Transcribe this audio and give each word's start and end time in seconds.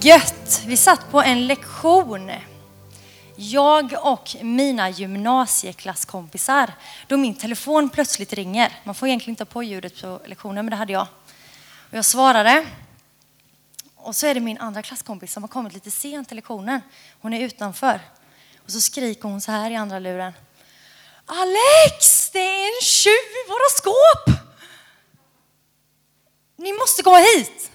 Gött! 0.00 0.62
Vi 0.66 0.76
satt 0.76 1.10
på 1.10 1.22
en 1.22 1.46
lektion. 1.46 2.32
Jag 3.36 3.94
och 4.02 4.36
mina 4.42 4.90
gymnasieklasskompisar. 4.90 6.72
Då 7.06 7.16
min 7.16 7.34
telefon 7.34 7.88
plötsligt 7.88 8.32
ringer. 8.32 8.80
Man 8.84 8.94
får 8.94 9.08
egentligen 9.08 9.32
inte 9.32 9.44
ha 9.44 9.46
på 9.46 9.62
ljudet 9.62 10.02
på 10.02 10.20
lektionen, 10.26 10.64
men 10.64 10.70
det 10.70 10.76
hade 10.76 10.92
jag. 10.92 11.06
Och 11.90 11.96
jag 11.96 12.04
svarade. 12.04 12.66
Och 13.96 14.16
så 14.16 14.26
är 14.26 14.34
det 14.34 14.40
min 14.40 14.58
andra 14.58 14.82
klasskompis 14.82 15.32
som 15.32 15.42
har 15.42 15.48
kommit 15.48 15.74
lite 15.74 15.90
sent 15.90 16.28
till 16.28 16.36
lektionen. 16.36 16.80
Hon 17.20 17.32
är 17.32 17.40
utanför. 17.40 18.00
Och 18.64 18.70
så 18.70 18.80
skriker 18.80 19.28
hon 19.28 19.40
så 19.40 19.52
här 19.52 19.70
i 19.70 19.76
andra 19.76 19.98
luren. 19.98 20.32
Alex, 21.26 22.30
det 22.30 22.38
är 22.38 22.66
en 22.66 22.82
tjuv 22.82 23.12
i 23.12 23.48
våra 23.48 23.70
skåp! 23.70 24.40
Ni 26.56 26.72
måste 26.72 27.02
komma 27.02 27.18
hit! 27.18 27.70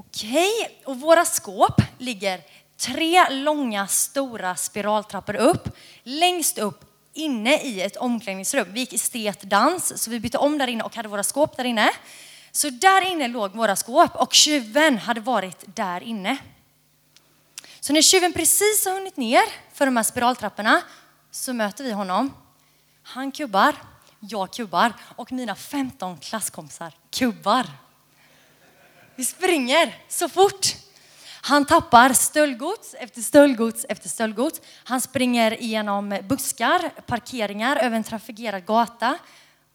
Okej, 0.00 0.80
och 0.84 1.00
våra 1.00 1.24
skåp 1.24 1.82
ligger 1.98 2.40
tre 2.76 3.30
långa 3.30 3.86
stora 3.86 4.56
spiraltrappor 4.56 5.36
upp. 5.36 5.76
Längst 6.02 6.58
upp 6.58 6.84
inne 7.12 7.62
i 7.62 7.80
ett 7.80 7.96
omklädningsrum. 7.96 8.72
Vi 8.72 8.80
gick 8.80 8.92
estetdans 8.92 10.02
så 10.02 10.10
vi 10.10 10.20
bytte 10.20 10.38
om 10.38 10.58
där 10.58 10.66
inne 10.66 10.84
och 10.84 10.96
hade 10.96 11.08
våra 11.08 11.22
skåp 11.22 11.56
där 11.56 11.64
inne. 11.64 11.90
Så 12.52 12.70
där 12.70 13.12
inne 13.12 13.28
låg 13.28 13.52
våra 13.52 13.76
skåp 13.76 14.16
och 14.16 14.34
tjuven 14.34 14.98
hade 14.98 15.20
varit 15.20 15.64
där 15.76 16.00
inne. 16.00 16.38
Så 17.80 17.92
när 17.92 18.02
tjuven 18.02 18.32
precis 18.32 18.84
har 18.86 18.92
hunnit 18.92 19.16
ner 19.16 19.42
för 19.72 19.86
de 19.86 19.96
här 19.96 20.04
spiraltrapporna 20.04 20.82
så 21.30 21.52
möter 21.52 21.84
vi 21.84 21.92
honom. 21.92 22.34
Han 23.02 23.32
kubbar, 23.32 23.74
jag 24.20 24.52
kubbar 24.52 24.92
och 25.16 25.32
mina 25.32 25.54
15 25.54 26.18
klasskompisar 26.18 26.92
kubbar. 27.10 27.66
Vi 29.16 29.24
springer 29.24 29.94
så 30.08 30.28
fort. 30.28 30.66
Han 31.42 31.64
tappar 31.64 32.12
stöldgods 32.12 32.94
efter 32.98 33.22
stöldgods 33.22 33.86
efter 33.88 34.08
stöldgods. 34.08 34.60
Han 34.84 35.00
springer 35.00 35.62
igenom 35.62 36.18
buskar, 36.22 37.02
parkeringar, 37.06 37.76
över 37.76 37.96
en 37.96 38.04
trafikerad 38.04 38.66
gata 38.66 39.18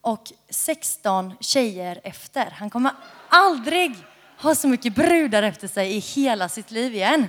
och 0.02 0.32
16 0.50 1.34
tjejer 1.40 2.02
efter. 2.04 2.46
Han 2.52 2.70
kommer 2.70 2.92
aldrig 3.30 3.96
ha 4.38 4.56
så 4.56 4.68
mycket 4.68 4.96
brudar 4.96 5.44
efter 5.44 5.68
sig 5.68 5.96
i 5.96 6.00
hela 6.00 6.50
sitt 6.50 6.72
liv 6.72 6.96
igen. 6.96 7.28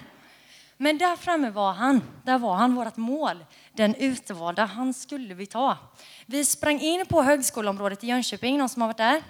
Men 0.77 0.99
där 0.99 1.17
framme 1.17 1.51
var 1.51 1.73
han. 1.73 2.03
Där 2.23 2.39
var 2.39 2.55
han, 2.55 2.75
vårt 2.75 2.97
mål. 2.97 3.45
Den 3.73 3.95
utvalda. 3.95 4.65
Han 4.65 4.95
skulle 4.95 5.34
vi 5.34 5.47
ta. 5.47 5.79
Vi 6.27 6.45
sprang 6.45 6.81
in 6.81 7.07
på 7.07 7.23
högskoleområdet 7.23 8.05
i 8.05 8.07
Jönköping. 8.07 8.59
Någon 8.59 8.69
som 8.69 8.83
har 8.83 8.89
varit 8.89 8.97
där? 8.97 9.23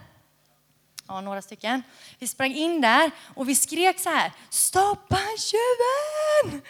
Ja, 1.08 1.20
några 1.20 1.42
stycken. 1.42 1.82
Vi 2.18 2.28
sprang 2.28 2.52
in 2.52 2.80
där 2.80 3.10
och 3.34 3.48
vi 3.48 3.54
skrek 3.54 4.00
så 4.00 4.08
här. 4.08 4.32
Stoppa 4.50 5.18
tjuven! 5.38 6.62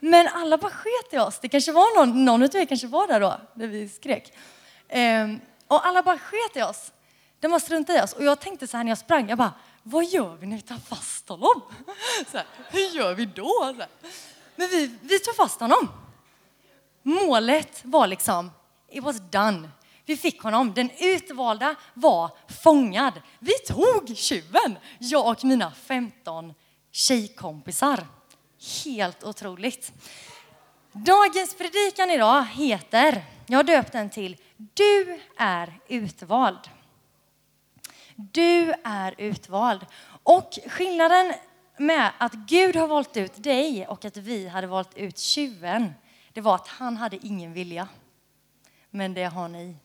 Men 0.00 0.28
alla 0.28 0.58
bara 0.58 0.70
sket 0.70 1.12
i 1.12 1.18
oss. 1.18 1.38
Det 1.42 1.48
kanske 1.48 1.72
var 1.72 1.96
någon, 1.96 2.24
någon 2.24 2.42
av 2.42 2.56
er 2.56 2.64
kanske 2.64 2.86
var 2.86 3.06
där 3.06 3.20
då, 3.20 3.40
när 3.54 3.66
vi 3.66 3.88
skrek. 3.88 4.32
Ehm, 4.88 5.40
och 5.66 5.86
alla 5.86 6.02
bara 6.02 6.18
sket 6.18 6.56
i 6.56 6.62
oss. 6.62 6.92
De 7.40 7.48
bara 7.48 7.60
struntade 7.60 7.98
i 7.98 8.02
oss. 8.02 8.12
Och 8.12 8.24
jag 8.24 8.40
tänkte 8.40 8.66
så 8.66 8.76
här 8.76 8.84
när 8.84 8.90
jag 8.90 8.98
sprang, 8.98 9.28
jag 9.28 9.38
bara, 9.38 9.52
vad 9.82 10.04
gör 10.04 10.36
vi 10.36 10.46
när 10.46 10.56
vi 10.56 10.62
tar 10.62 10.76
fast 10.76 11.28
honom? 11.28 11.62
Så 12.30 12.36
här, 12.36 12.46
hur 12.70 12.96
gör 12.96 13.14
vi 13.14 13.26
då? 13.26 13.48
Så 13.58 13.72
här. 13.72 13.88
Men 14.56 14.68
vi, 14.68 14.96
vi 15.02 15.18
tog 15.18 15.36
fast 15.36 15.60
honom. 15.60 15.88
Målet 17.02 17.80
var 17.84 18.06
liksom, 18.06 18.50
it 18.88 19.02
was 19.02 19.16
done. 19.30 19.68
Vi 20.06 20.16
fick 20.16 20.42
honom. 20.42 20.74
Den 20.74 20.90
utvalda 20.98 21.74
var 21.94 22.30
fångad. 22.62 23.12
Vi 23.38 23.52
tog 23.52 24.16
tjuven, 24.16 24.78
jag 24.98 25.28
och 25.28 25.44
mina 25.44 25.70
15 25.70 26.54
tjejkompisar. 26.92 28.06
Helt 28.84 29.24
otroligt. 29.24 29.92
Dagens 30.92 31.54
predikan 31.54 32.10
idag 32.10 32.44
heter, 32.44 33.24
jag 33.46 33.58
har 33.58 33.64
döpt 33.64 33.92
den 33.92 34.10
till 34.10 34.36
Du 34.56 35.20
är 35.36 35.80
utvald. 35.88 36.68
Du 38.16 38.74
är 38.84 39.14
utvald. 39.18 39.86
Och 40.22 40.58
skillnaden 40.66 41.34
med 41.78 42.10
att 42.18 42.32
Gud 42.32 42.76
har 42.76 42.86
valt 42.86 43.16
ut 43.16 43.42
dig 43.42 43.86
och 43.86 44.04
att 44.04 44.16
vi 44.16 44.48
hade 44.48 44.66
valt 44.66 44.96
ut 44.96 45.18
tjuven, 45.18 45.92
det 46.32 46.40
var 46.40 46.54
att 46.54 46.68
han 46.68 46.96
hade 46.96 47.26
ingen 47.26 47.52
vilja. 47.52 47.88
Men 48.90 49.14
det 49.14 49.24
har 49.24 49.48
ni. 49.48 49.76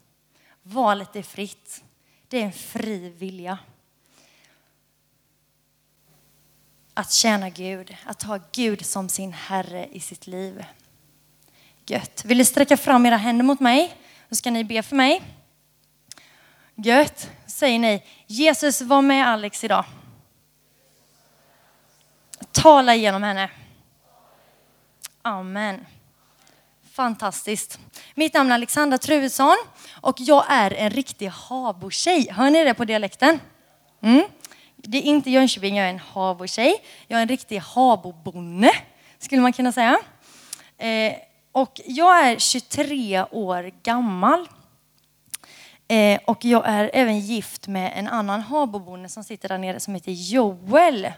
Valet 0.70 1.16
är 1.16 1.24
fritt. 1.24 1.84
Det 2.28 2.42
är 2.42 2.46
en 2.46 2.52
fri 2.52 3.10
vilja. 3.10 3.58
Att 6.94 7.12
tjäna 7.12 7.50
Gud, 7.50 7.98
att 8.06 8.24
ha 8.24 8.40
Gud 8.52 8.86
som 8.86 9.10
sin 9.10 9.34
Herre 9.34 9.88
i 9.92 10.00
sitt 10.00 10.28
liv. 10.28 10.66
Gött. 11.86 12.26
Vill 12.26 12.38
ni 12.38 12.46
sträcka 12.46 12.78
fram 12.78 13.06
era 13.06 13.18
händer 13.18 13.46
mot 13.46 13.60
mig? 13.60 13.98
Då 14.30 14.36
ska 14.36 14.52
ni 14.52 14.64
be 14.64 14.84
för 14.84 14.96
mig. 14.96 15.22
Gött. 16.76 17.32
Säger 17.46 17.80
ni, 17.80 18.04
Jesus 18.28 18.82
var 18.82 19.02
med 19.02 19.28
Alex 19.28 19.64
idag. 19.64 19.86
Tala 22.52 22.96
genom 22.96 23.24
henne. 23.24 23.50
Amen. 25.22 25.86
Fantastiskt. 26.98 27.80
Mitt 28.16 28.34
namn 28.34 28.52
är 28.52 28.56
Alexandra 28.56 28.98
Truedsson 28.98 29.56
och 30.02 30.16
jag 30.20 30.46
är 30.50 30.74
en 30.74 30.90
riktig 30.90 31.28
Habo-tjej. 31.28 32.30
Hör 32.32 32.50
ni 32.50 32.64
det 32.64 32.74
på 32.74 32.86
dialekten? 32.86 33.40
Mm. 34.02 34.24
Det 34.76 34.98
är 34.98 35.02
inte 35.02 35.30
Jönköping, 35.32 35.78
jag 35.78 35.86
är 35.86 35.90
en 35.90 36.00
Habo-tjej. 36.00 36.76
Jag 37.08 37.18
är 37.18 37.22
en 37.22 37.28
riktig 37.28 37.58
Habo-bonne, 37.60 38.72
skulle 39.20 39.42
man 39.42 39.54
kunna 39.54 39.72
säga. 39.72 40.00
Eh, 40.78 41.14
och 41.52 41.82
jag 41.86 42.28
är 42.28 42.40
23 42.40 43.24
år 43.32 43.72
gammal. 43.84 44.48
Eh, 45.88 46.20
och 46.26 46.46
jag 46.46 46.64
är 46.66 46.92
även 46.94 47.20
gift 47.20 47.68
med 47.68 47.94
en 47.96 48.08
annan 48.08 48.42
Habobonde 48.42 49.10
som 49.10 49.24
sitter 49.24 49.50
där 49.50 49.58
nere 49.58 49.80
som 49.80 49.96
heter 49.96 50.12
Joel. 50.12 51.12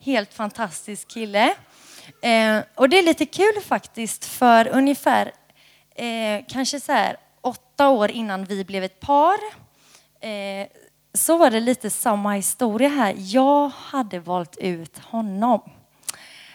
Helt 0.00 0.34
fantastisk 0.34 1.08
kille. 1.08 1.54
Eh, 2.22 2.64
och 2.74 2.88
det 2.88 2.98
är 2.98 3.02
lite 3.02 3.26
kul 3.26 3.62
faktiskt 3.64 4.24
för 4.24 4.68
ungefär 4.68 5.32
eh, 5.94 6.44
kanske 6.48 6.80
så 6.80 6.92
här 6.92 7.16
åtta 7.40 7.88
år 7.88 8.10
innan 8.10 8.44
vi 8.44 8.64
blev 8.64 8.84
ett 8.84 9.00
par 9.00 9.38
eh, 10.20 10.66
så 11.14 11.38
var 11.38 11.50
det 11.50 11.60
lite 11.60 11.90
samma 11.90 12.32
historia 12.32 12.88
här. 12.88 13.14
Jag 13.16 13.68
hade 13.68 14.18
valt 14.18 14.56
ut 14.56 14.98
honom. 14.98 15.60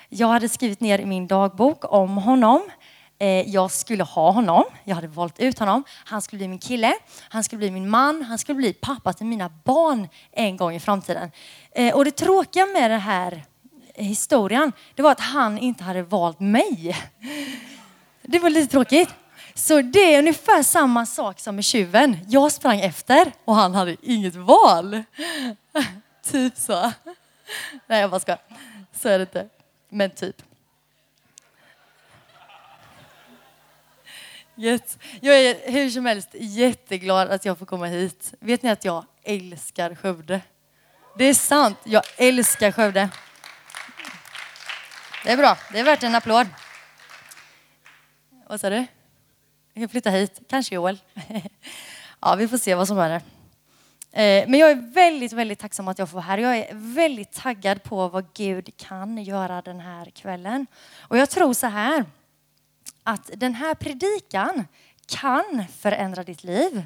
Jag 0.10 0.28
hade 0.28 0.50
skrivit 0.50 0.80
ner 0.80 1.00
i 1.00 1.06
min 1.06 1.28
dagbok 1.28 1.94
om 1.94 2.18
honom. 2.18 2.62
Eh, 3.20 3.50
jag 3.50 3.72
skulle 3.72 4.04
ha 4.04 4.32
honom. 4.32 4.64
Jag 4.84 4.96
hade 4.96 5.08
valt 5.08 5.40
ut 5.40 5.60
honom. 5.60 5.84
Han 6.06 6.22
skulle 6.22 6.38
bli 6.38 6.48
min 6.48 6.60
kille. 6.60 6.94
Han 7.30 7.44
skulle 7.44 7.58
bli 7.58 7.72
min 7.72 7.90
man. 7.90 8.22
Han 8.22 8.38
skulle 8.38 8.56
bli 8.56 8.74
pappa 8.74 9.14
till 9.14 9.26
mina 9.26 9.50
barn 9.50 10.08
en 10.32 10.58
gång 10.58 10.76
i 10.76 10.80
framtiden. 10.80 11.32
Eh, 11.72 11.96
och 11.96 12.06
det 12.06 12.12
tråkiga 12.12 12.66
med 12.66 12.92
det 12.92 12.98
här 12.98 13.44
historien, 13.94 14.72
det 14.96 15.02
var 15.02 15.12
att 15.12 15.20
han 15.20 15.58
inte 15.58 15.84
hade 15.84 16.04
valt 16.04 16.40
mig. 16.40 16.98
Det 18.22 18.40
var 18.40 18.50
lite 18.50 18.72
tråkigt. 18.72 19.10
Så 19.54 19.82
det 19.82 20.16
är 20.16 20.20
ungefär 20.20 20.64
samma 20.64 21.06
sak 21.06 21.40
som 21.40 21.56
med 21.56 21.66
tjuven. 21.66 22.18
Jag 22.28 22.52
sprang 22.52 22.80
efter 22.80 23.32
och 23.46 23.56
han 23.56 23.76
hade 23.76 23.96
inget 24.02 24.36
val. 24.36 25.04
Typ 26.24 26.58
så. 26.58 26.92
Nej, 27.88 28.02
jag 28.02 28.10
bara 28.10 28.20
skojar. 28.20 28.40
Så 28.94 29.10
är 29.10 29.20
det 29.20 29.24
inte. 29.24 29.50
Men 29.90 30.10
typ. 30.10 30.36
Jag 34.56 35.36
är 35.42 35.72
hur 35.72 35.90
som 35.90 36.06
helst 36.06 36.30
jätteglad 36.34 37.30
att 37.30 37.46
jag 37.46 37.60
får 37.60 37.66
komma 37.66 37.86
hit. 37.86 38.34
Vet 38.40 38.64
ni 38.64 38.70
att 38.70 38.86
jag 38.86 39.06
älskar 39.24 39.96
Skövde? 39.96 40.42
Det 41.18 41.26
är 41.26 41.34
sant. 41.34 41.78
Jag 41.84 42.04
älskar 42.18 42.72
Skövde. 42.72 43.10
Det 45.24 45.32
är 45.32 45.38
bra. 45.38 45.58
Det 45.72 45.80
är 45.80 45.84
värt 45.84 46.04
en 46.04 46.16
applåd. 46.16 46.48
Vad 48.48 48.62
sa 48.62 48.70
du? 48.70 48.86
Jag 49.74 49.82
kan 49.82 49.90
flytta 49.90 50.10
hit. 50.10 50.40
Kanske 50.50 50.76
Joel. 50.76 51.00
Ja, 52.20 52.36
vi 52.36 52.48
får 52.48 52.58
se 52.58 52.76
vad 52.76 52.88
som 52.88 52.98
händer. 52.98 53.22
Eh, 54.12 54.50
men 54.50 54.60
jag 54.60 54.72
är 54.72 54.94
väldigt, 54.94 55.34
väldigt 55.34 55.60
tacksam 55.60 55.88
att 55.88 56.00
jag 56.00 56.10
får 56.10 56.16
vara 56.16 56.26
här. 56.26 56.38
Jag 56.38 56.58
är 56.58 56.70
väldigt 56.72 57.32
taggad 57.32 57.84
på 57.84 58.08
vad 58.08 58.26
Gud 58.34 58.78
kan 58.78 59.18
göra 59.18 59.62
den 59.62 59.80
här 59.80 60.06
kvällen. 60.06 60.68
Och 60.98 61.18
jag 61.18 61.30
tror 61.30 61.54
så 61.54 61.68
här, 61.68 62.06
att 63.04 63.30
den 63.34 63.54
här 63.54 63.74
predikan 63.76 64.68
kan 65.08 65.66
förändra 65.78 66.24
ditt 66.24 66.44
liv. 66.44 66.84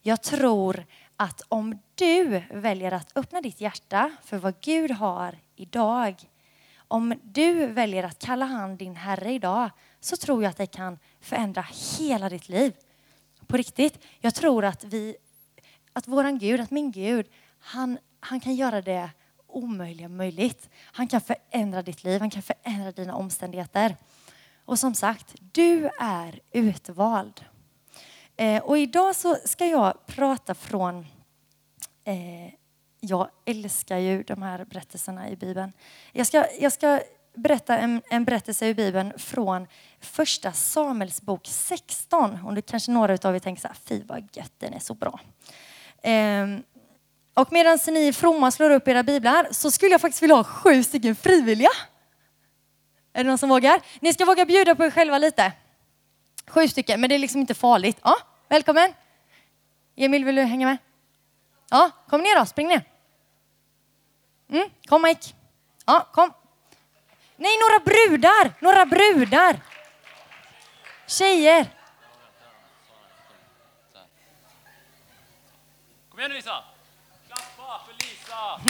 Jag 0.00 0.22
tror 0.22 0.84
att 1.16 1.42
om 1.48 1.78
du 1.94 2.42
väljer 2.50 2.92
att 2.92 3.16
öppna 3.16 3.40
ditt 3.40 3.60
hjärta 3.60 4.10
för 4.24 4.38
vad 4.38 4.54
Gud 4.60 4.90
har 4.90 5.38
idag, 5.56 6.28
om 6.92 7.14
du 7.22 7.66
väljer 7.66 8.02
att 8.02 8.18
kalla 8.18 8.44
han 8.44 8.76
din 8.76 8.96
Herre 8.96 9.32
idag, 9.32 9.70
så 10.00 10.16
tror 10.16 10.42
jag 10.42 10.50
att 10.50 10.56
det 10.56 10.66
kan 10.66 10.98
förändra 11.20 11.64
hela 11.98 12.28
ditt 12.28 12.48
liv. 12.48 12.72
På 13.46 13.56
riktigt. 13.56 13.98
Jag 14.20 14.34
tror 14.34 14.64
att 14.64 14.84
vi, 14.84 15.16
att 15.92 16.08
våran 16.08 16.38
Gud, 16.38 16.60
att 16.60 16.70
min 16.70 16.90
Gud, 16.90 17.26
han, 17.58 17.98
han 18.20 18.40
kan 18.40 18.54
göra 18.54 18.82
det 18.82 19.10
omöjliga 19.46 20.08
möjligt. 20.08 20.70
Han 20.84 21.08
kan 21.08 21.20
förändra 21.20 21.82
ditt 21.82 22.04
liv, 22.04 22.20
han 22.20 22.30
kan 22.30 22.42
förändra 22.42 22.92
dina 22.92 23.14
omständigheter. 23.14 23.96
Och 24.64 24.78
som 24.78 24.94
sagt, 24.94 25.34
du 25.52 25.90
är 26.00 26.40
utvald. 26.50 27.44
Eh, 28.36 28.62
och 28.62 28.78
idag 28.78 29.16
så 29.16 29.36
ska 29.44 29.66
jag 29.66 30.06
prata 30.06 30.54
från 30.54 31.06
eh, 32.04 32.52
jag 33.04 33.28
älskar 33.44 33.98
ju 33.98 34.22
de 34.22 34.42
här 34.42 34.64
berättelserna 34.64 35.30
i 35.30 35.36
Bibeln. 35.36 35.72
Jag 36.12 36.26
ska, 36.26 36.46
jag 36.60 36.72
ska 36.72 37.00
berätta 37.34 37.78
en, 37.78 38.02
en 38.10 38.24
berättelse 38.24 38.68
i 38.68 38.74
Bibeln 38.74 39.12
från 39.18 39.66
första 40.00 40.52
Samuels 40.52 41.22
bok 41.22 41.46
16. 41.46 42.38
Och 42.44 42.54
det 42.54 42.62
kanske 42.62 42.92
några 42.92 43.18
av 43.28 43.36
er 43.36 43.38
tänker 43.38 43.62
så 43.62 43.68
här, 43.68 43.76
fy 43.84 44.02
vad 44.06 44.28
gött, 44.32 44.52
den 44.58 44.74
är 44.74 44.78
så 44.78 44.94
bra. 44.94 45.20
Ehm, 46.02 46.62
och 47.34 47.52
medan 47.52 47.78
ni 47.86 48.12
fromma 48.12 48.50
slår 48.50 48.70
upp 48.70 48.88
era 48.88 49.02
biblar 49.02 49.48
så 49.50 49.70
skulle 49.70 49.90
jag 49.90 50.00
faktiskt 50.00 50.22
vilja 50.22 50.36
ha 50.36 50.44
sju 50.44 50.82
stycken 50.82 51.16
frivilliga. 51.16 51.70
Är 53.12 53.24
det 53.24 53.30
någon 53.30 53.38
som 53.38 53.48
vågar? 53.48 53.80
Ni 54.00 54.12
ska 54.12 54.24
våga 54.24 54.44
bjuda 54.44 54.74
på 54.74 54.84
er 54.84 54.90
själva 54.90 55.18
lite. 55.18 55.52
Sju 56.46 56.68
stycken, 56.68 57.00
men 57.00 57.08
det 57.08 57.14
är 57.14 57.18
liksom 57.18 57.40
inte 57.40 57.54
farligt. 57.54 57.98
Ja, 58.02 58.16
välkommen. 58.48 58.92
Emil, 59.96 60.24
vill 60.24 60.36
du 60.36 60.42
hänga 60.42 60.66
med? 60.66 60.76
Ja, 61.70 61.90
kom 62.08 62.20
ner 62.20 62.38
då, 62.38 62.46
spring 62.46 62.68
ner. 62.68 62.91
Mm, 64.52 64.70
kom 64.88 65.02
Mike. 65.02 65.28
Ja, 65.86 66.08
kom. 66.12 66.32
Nej, 67.36 67.52
några 67.58 67.84
brudar, 67.84 68.52
några 68.60 68.86
brudar. 68.86 69.60
Tjejer. 71.06 71.66
Kom 76.08 76.18
igen 76.18 76.30
nu 76.30 76.36
Lisa! 76.36 76.64
Klappa 77.28 77.80
för 77.86 77.92
Lisa! 77.92 78.60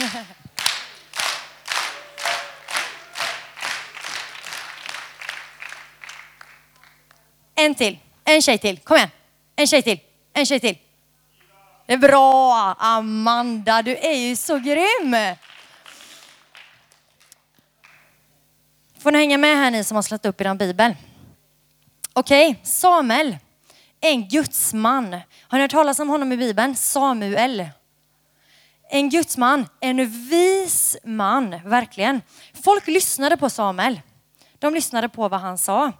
En 7.55 7.75
till, 7.75 7.99
en 8.25 8.43
tjej 8.43 8.59
till. 8.59 8.79
Kom 8.79 8.97
igen. 8.97 9.11
En 9.57 9.67
tjej 9.67 9.83
till, 9.83 10.01
en 10.33 10.47
tjej 10.47 10.61
till. 10.61 10.79
Det 11.87 11.93
är 11.93 11.99
bra, 11.99 12.75
Amanda. 12.79 13.83
Du 13.83 13.97
är 13.97 14.13
ju 14.13 14.37
så 14.37 14.59
grym. 14.59 15.37
Får 19.03 19.11
ni 19.11 19.19
hänga 19.19 19.39
med 19.39 19.57
här 19.57 19.71
ni 19.71 19.85
som 19.85 19.95
har 19.95 20.03
slagit 20.03 20.27
upp 20.27 20.41
er 20.41 20.55
bibel. 20.55 20.95
Okej, 22.13 22.61
Samuel 22.63 23.37
en 24.03 24.29
gudsman. 24.29 25.13
Har 25.49 25.59
ni 25.59 25.61
hört 25.61 25.71
talas 25.71 25.99
om 25.99 26.09
honom 26.09 26.33
i 26.33 26.37
bibeln? 26.37 26.77
Samuel. 26.77 27.69
En 28.91 29.11
gudsman, 29.11 29.67
en 29.81 30.07
vis 30.29 30.97
man, 31.05 31.61
verkligen. 31.65 32.23
Folk 32.65 32.87
lyssnade 32.87 33.37
på 33.37 33.51
Samuel. 33.51 34.01
De 34.59 34.75
lyssnade 34.75 35.09
på 35.09 35.29
vad 35.29 35.41
han 35.41 35.59
sa. 35.59 35.93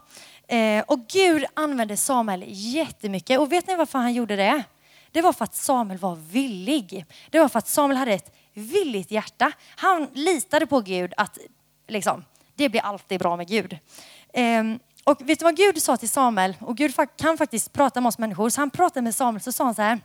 Eh, 0.47 0.83
och 0.87 1.07
Gud 1.07 1.45
använde 1.53 1.97
Samuel 1.97 2.43
jättemycket. 2.47 3.39
Och 3.39 3.51
vet 3.51 3.67
ni 3.67 3.75
varför 3.75 3.99
han 3.99 4.13
gjorde 4.13 4.35
det? 4.35 4.63
Det 5.11 5.21
var 5.21 5.33
för 5.33 5.43
att 5.43 5.55
Samuel 5.55 5.99
var 5.99 6.15
villig. 6.15 7.05
Det 7.29 7.39
var 7.39 7.49
för 7.49 7.59
att 7.59 7.67
Samuel 7.67 7.97
hade 7.97 8.13
ett 8.13 8.35
villigt 8.53 9.11
hjärta. 9.11 9.51
Han 9.75 10.07
litade 10.13 10.65
på 10.65 10.81
Gud 10.81 11.13
att 11.17 11.37
liksom, 11.87 12.23
det 12.55 12.69
blir 12.69 12.81
alltid 12.81 13.19
bra 13.19 13.37
med 13.37 13.47
Gud. 13.47 13.77
Ehm, 14.33 14.79
och 15.03 15.29
vet 15.29 15.39
du 15.39 15.43
vad 15.43 15.57
Gud 15.57 15.81
sa 15.81 15.97
till 15.97 16.09
Samuel? 16.09 16.55
Och 16.59 16.77
Gud 16.77 16.93
kan 17.17 17.37
faktiskt 17.37 17.73
prata 17.73 18.01
med 18.01 18.07
oss 18.07 18.17
människor. 18.17 18.49
Så 18.49 18.61
han 18.61 18.69
pratade 18.69 19.01
med 19.01 19.15
Samuel 19.15 19.41
så 19.41 19.51
sa 19.51 19.63
han 19.63 19.75
så 19.75 19.81
här. 19.81 19.99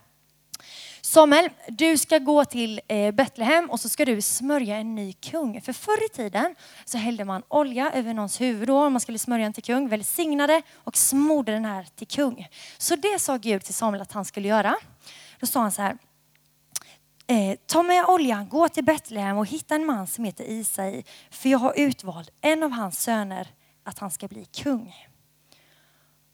Samuel, 1.00 1.50
du 1.68 1.98
ska 1.98 2.18
gå 2.18 2.44
till 2.44 2.80
eh, 2.88 3.14
Betlehem 3.14 3.70
och 3.70 3.80
så 3.80 3.88
ska 3.88 4.04
du 4.04 4.22
smörja 4.22 4.76
en 4.76 4.94
ny 4.94 5.12
kung. 5.12 5.60
För 5.60 5.72
förr 5.72 6.06
i 6.06 6.08
tiden 6.08 6.54
så 6.84 6.98
hällde 6.98 7.24
man 7.24 7.42
olja 7.48 7.92
över 7.92 8.14
någons 8.14 8.40
huvud 8.40 8.70
om 8.70 8.92
man 8.92 9.00
skulle 9.00 9.18
smörja 9.18 9.46
en 9.46 9.52
till 9.52 9.64
kung, 9.64 9.88
välsignade 9.88 10.62
och 10.74 10.96
smorde 10.96 11.52
den 11.52 11.64
här 11.64 11.86
till 11.96 12.06
kung. 12.06 12.48
Så 12.78 12.96
det 12.96 13.18
sa 13.18 13.36
Gud 13.36 13.64
till 13.64 13.74
Samuel 13.74 14.02
att 14.02 14.12
han 14.12 14.24
skulle 14.24 14.48
göra. 14.48 14.76
Då 15.40 15.46
sa 15.46 15.60
han 15.60 15.72
så 15.72 15.82
här. 15.82 15.98
Eh, 17.30 17.58
ta 17.66 17.82
med 17.82 18.04
oljan, 18.04 18.48
gå 18.48 18.68
till 18.68 18.84
Betlehem 18.84 19.38
och 19.38 19.46
hitta 19.46 19.74
en 19.74 19.86
man 19.86 20.06
som 20.06 20.24
heter 20.24 20.44
Isai. 20.44 21.04
För 21.30 21.48
jag 21.48 21.58
har 21.58 21.74
utvalt 21.76 22.30
en 22.40 22.62
av 22.62 22.70
hans 22.70 23.02
söner 23.02 23.48
att 23.84 23.98
han 23.98 24.10
ska 24.10 24.28
bli 24.28 24.44
kung. 24.44 24.94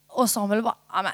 Och 0.08 0.30
Samuel 0.30 0.62
bara, 0.62 0.76
Amen. 0.86 1.12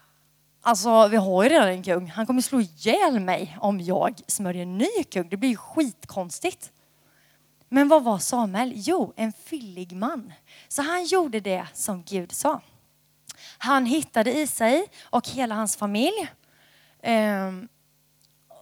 Alltså 0.63 1.09
vi 1.09 1.17
har 1.17 1.43
ju 1.43 1.49
redan 1.49 1.69
en 1.69 1.83
kung. 1.83 2.11
Han 2.11 2.27
kommer 2.27 2.43
slå 2.43 2.61
ihjäl 2.61 3.21
mig 3.21 3.57
om 3.61 3.81
jag 3.81 4.21
smörjer 4.27 4.63
en 4.63 4.79
ny 4.79 5.05
kung. 5.11 5.29
Det 5.29 5.37
blir 5.37 5.51
ju 5.51 5.57
skitkonstigt. 5.57 6.73
Men 7.69 7.89
vad 7.89 8.05
var 8.05 8.19
Samuel? 8.19 8.73
Jo, 8.75 9.13
en 9.17 9.33
fyllig 9.33 9.93
man. 9.93 10.33
Så 10.69 10.83
han 10.83 11.05
gjorde 11.05 11.41
det 11.41 11.67
som 11.75 12.03
Gud 12.03 12.33
sa. 12.33 12.61
Han 13.59 13.87
hittade 13.87 14.33
Isai 14.33 14.87
och 15.03 15.29
hela 15.29 15.55
hans 15.55 15.77
familj. 15.77 16.31
Ehm, 17.03 17.69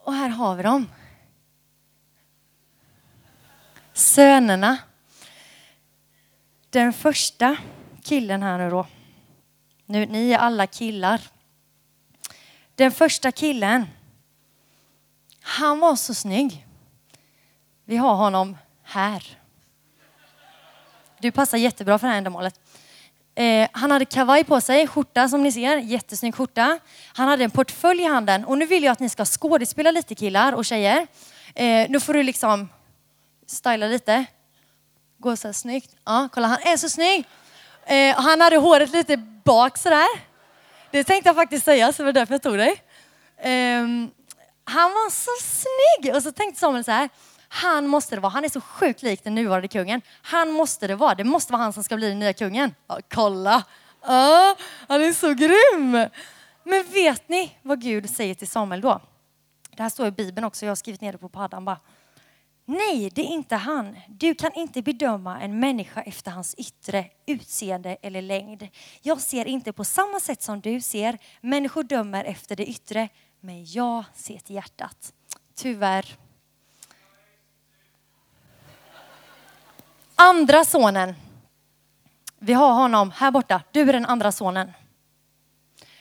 och 0.05 0.15
här 0.15 0.29
har 0.29 0.57
vi 0.57 0.63
dem. 0.63 0.87
Sönerna. 3.99 4.79
Den 6.71 6.93
första 6.93 7.57
killen 8.05 8.43
här 8.43 8.59
nu 8.59 8.71
då. 8.71 8.87
Nu, 9.87 10.07
ni 10.07 10.31
är 10.31 10.39
alla 10.39 10.67
killar. 10.67 11.21
Den 12.75 12.93
första 12.93 13.33
killen, 13.33 13.87
han 15.41 15.81
var 15.81 15.97
så 15.97 16.15
snygg. 16.15 16.67
Vi 17.85 17.97
har 17.97 18.15
honom 18.15 18.57
här. 18.83 19.39
Du 21.21 21.31
passar 21.31 21.59
jättebra 21.59 21.99
för 21.99 22.07
det 22.07 22.11
här 22.11 22.19
ändamålet. 22.19 22.61
Eh, 23.35 23.69
han 23.73 23.91
hade 23.91 24.05
kavaj 24.05 24.45
på 24.45 24.61
sig, 24.61 24.87
skjorta 24.87 25.29
som 25.29 25.43
ni 25.43 25.53
ser, 25.53 25.77
jättesnygg 25.77 26.35
skjorta. 26.35 26.79
Han 27.15 27.29
hade 27.29 27.45
en 27.45 27.51
portfölj 27.51 28.03
i 28.03 28.07
handen 28.07 28.45
och 28.45 28.59
nu 28.59 28.67
vill 28.67 28.85
jag 28.85 28.93
att 28.93 29.01
ni 29.01 29.09
ska 29.09 29.25
skådespela 29.25 29.91
lite 29.91 30.15
killar 30.15 30.53
och 30.53 30.65
tjejer. 30.65 31.07
Eh, 31.55 31.91
nu 31.91 32.01
får 32.01 32.15
du 32.15 32.23
liksom 32.23 32.69
styla 33.51 33.87
lite. 33.87 34.25
Gå 35.19 35.37
så 35.37 35.49
här 35.49 35.53
snyggt. 35.53 35.97
Ja, 36.05 36.29
kolla 36.33 36.47
han 36.47 36.59
är 36.63 36.77
så 36.77 36.89
snygg. 36.89 37.27
Eh, 37.87 38.17
han 38.17 38.41
hade 38.41 38.57
håret 38.57 38.91
lite 38.91 39.17
bak 39.45 39.79
sådär. 39.79 40.07
Det 40.91 41.05
tänkte 41.05 41.29
jag 41.29 41.37
faktiskt 41.37 41.65
säga, 41.65 41.93
så 41.93 42.03
det 42.03 42.07
var 42.07 42.13
därför 42.13 42.35
jag 42.35 42.43
tog 42.43 42.59
dig. 42.59 42.83
Eh, 43.37 43.83
han 44.65 44.91
var 44.91 45.11
så 45.11 45.31
snygg! 45.41 46.15
Och 46.15 46.23
så 46.23 46.33
tänkte 46.33 46.61
Samuel 46.61 46.85
så 46.85 46.91
här, 46.91 47.09
han 47.49 47.87
måste 47.87 48.15
det 48.15 48.21
vara. 48.21 48.31
Han 48.31 48.45
är 48.45 48.49
så 48.49 48.61
sjukt 48.61 49.03
lik 49.03 49.25
den 49.25 49.35
nuvarande 49.35 49.69
kungen. 49.69 50.03
Han 50.23 50.53
måste 50.53 50.87
det 50.87 50.95
vara. 50.95 51.15
Det 51.15 51.25
måste 51.25 51.53
vara 51.53 51.63
han 51.63 51.73
som 51.73 51.85
ska 51.85 51.97
bli 51.97 52.09
den 52.09 52.19
nya 52.19 52.33
kungen. 52.33 52.75
Ja, 52.87 52.99
kolla! 53.15 53.65
Ja, 54.07 54.57
han 54.89 55.03
är 55.03 55.13
så 55.13 55.35
grym! 55.35 56.09
Men 56.65 56.85
vet 56.93 57.29
ni 57.29 57.59
vad 57.63 57.81
Gud 57.81 58.11
säger 58.11 58.35
till 58.35 58.49
Samuel 58.49 58.81
då? 58.81 59.01
Det 59.77 59.83
här 59.83 59.91
står 59.91 60.07
i 60.07 60.11
Bibeln 60.11 60.45
också, 60.45 60.67
jag 60.67 60.71
har 60.71 60.77
skrivit 60.77 61.01
ner 61.01 61.13
det 61.13 61.19
på 61.19 61.29
paddan 61.29 61.65
bara. 61.65 61.79
Nej, 62.71 63.11
det 63.15 63.21
är 63.21 63.27
inte 63.27 63.57
han. 63.57 63.97
Du 64.09 64.35
kan 64.35 64.53
inte 64.55 64.83
bedöma 64.83 65.41
en 65.41 65.61
människa 65.61 66.03
efter 66.03 66.31
hans 66.31 66.55
yttre 66.55 67.07
utseende 67.27 67.97
eller 68.03 68.23
längd. 68.23 68.69
Jag 69.03 69.21
ser 69.21 69.45
inte 69.45 69.73
på 69.73 69.85
samma 69.85 70.21
sätt 70.21 70.43
som 70.43 70.61
du 70.61 70.81
ser. 70.81 71.19
Människor 71.41 71.83
dömer 71.83 72.25
efter 72.25 72.57
det 72.57 72.67
yttre, 72.67 73.09
men 73.41 73.65
jag 73.65 74.05
ser 74.15 74.39
till 74.39 74.55
hjärtat. 74.55 75.13
Tyvärr. 75.55 76.17
Andra 80.15 80.65
sonen. 80.65 81.15
Vi 82.39 82.53
har 82.53 82.73
honom 82.73 83.11
här 83.11 83.31
borta. 83.31 83.63
Du 83.73 83.81
är 83.81 83.93
den 83.93 84.07
andra 84.07 84.33
sonen. 84.33 84.73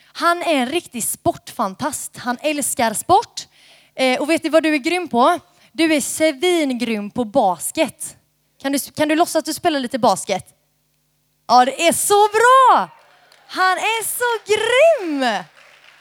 Han 0.04 0.42
är 0.42 0.56
en 0.56 0.70
riktig 0.70 1.04
sportfantast. 1.04 2.18
Han 2.18 2.38
älskar 2.42 2.94
sport. 2.94 3.48
Eh, 3.96 4.22
och 4.22 4.30
vet 4.30 4.44
du 4.44 4.50
vad 4.50 4.64
du 4.64 4.74
är 4.74 4.78
grym 4.78 5.08
på? 5.08 5.40
Du 5.78 5.94
är 5.94 6.02
svingrym 6.02 7.12
på 7.12 7.26
basket. 7.26 8.18
Kan 8.62 8.72
du, 8.72 8.80
kan 8.80 9.08
du 9.08 9.16
låtsas 9.16 9.36
att 9.36 9.46
du 9.46 9.54
spelar 9.54 9.80
lite 9.80 10.00
basket? 10.00 10.56
Ja, 11.48 11.66
det 11.66 11.88
är 11.88 11.94
så 11.94 12.28
bra! 12.28 12.90
Han 13.48 13.78
är 13.78 14.04
så 14.04 14.44
grym! 14.54 15.22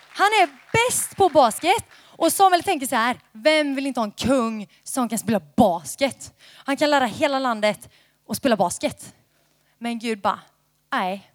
Han 0.08 0.26
är 0.26 0.48
bäst 0.72 1.16
på 1.16 1.28
basket. 1.28 1.84
Och 2.04 2.32
Samuel 2.32 2.62
tänker 2.62 2.86
så 2.86 2.96
här, 2.96 3.20
vem 3.32 3.74
vill 3.74 3.86
inte 3.86 4.00
ha 4.00 4.04
en 4.04 4.10
kung 4.10 4.68
som 4.84 5.08
kan 5.08 5.18
spela 5.18 5.40
basket? 5.56 6.32
Han 6.64 6.76
kan 6.76 6.90
lära 6.90 7.06
hela 7.06 7.38
landet 7.38 7.88
att 8.28 8.36
spela 8.36 8.56
basket. 8.56 9.14
Men 9.78 9.98
Gud 9.98 10.20
bara, 10.20 10.40
nej, 10.92 11.30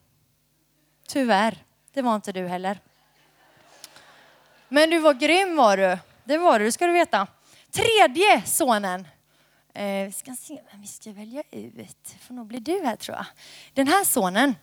tyvärr, 1.08 1.58
det 1.94 2.02
var 2.02 2.16
inte 2.16 2.32
du 2.32 2.48
heller. 2.48 2.80
Men 4.68 4.90
du 4.90 5.00
var 5.00 5.14
grym 5.14 5.56
var 5.56 5.78
du. 5.78 5.98
Det 6.24 6.38
var 6.38 6.60
du, 6.60 6.66
det 6.66 6.72
ska 6.72 6.88
du 6.88 6.94
veta. 6.94 7.28
Tredje 7.72 8.42
sonen. 8.46 9.08
Eh, 9.74 10.06
vi 10.06 10.12
ska 10.12 10.36
se 10.40 10.62
vem 10.72 10.82
vi 10.82 10.88
ska 10.88 11.12
välja 11.12 11.44
ut. 11.52 12.16
Får 12.28 12.34
nog 12.34 12.48
bli 12.48 12.60
du 12.60 12.82
här 12.86 12.96
tror 12.96 13.18
jag. 13.18 13.26
Den 13.74 13.88
här 13.88 14.04
sonen 14.04 14.56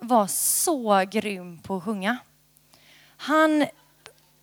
var 0.00 0.26
så 0.26 1.04
grym 1.10 1.58
på 1.58 1.76
att 1.76 1.84
sjunga. 1.84 2.18
Han, 3.16 3.66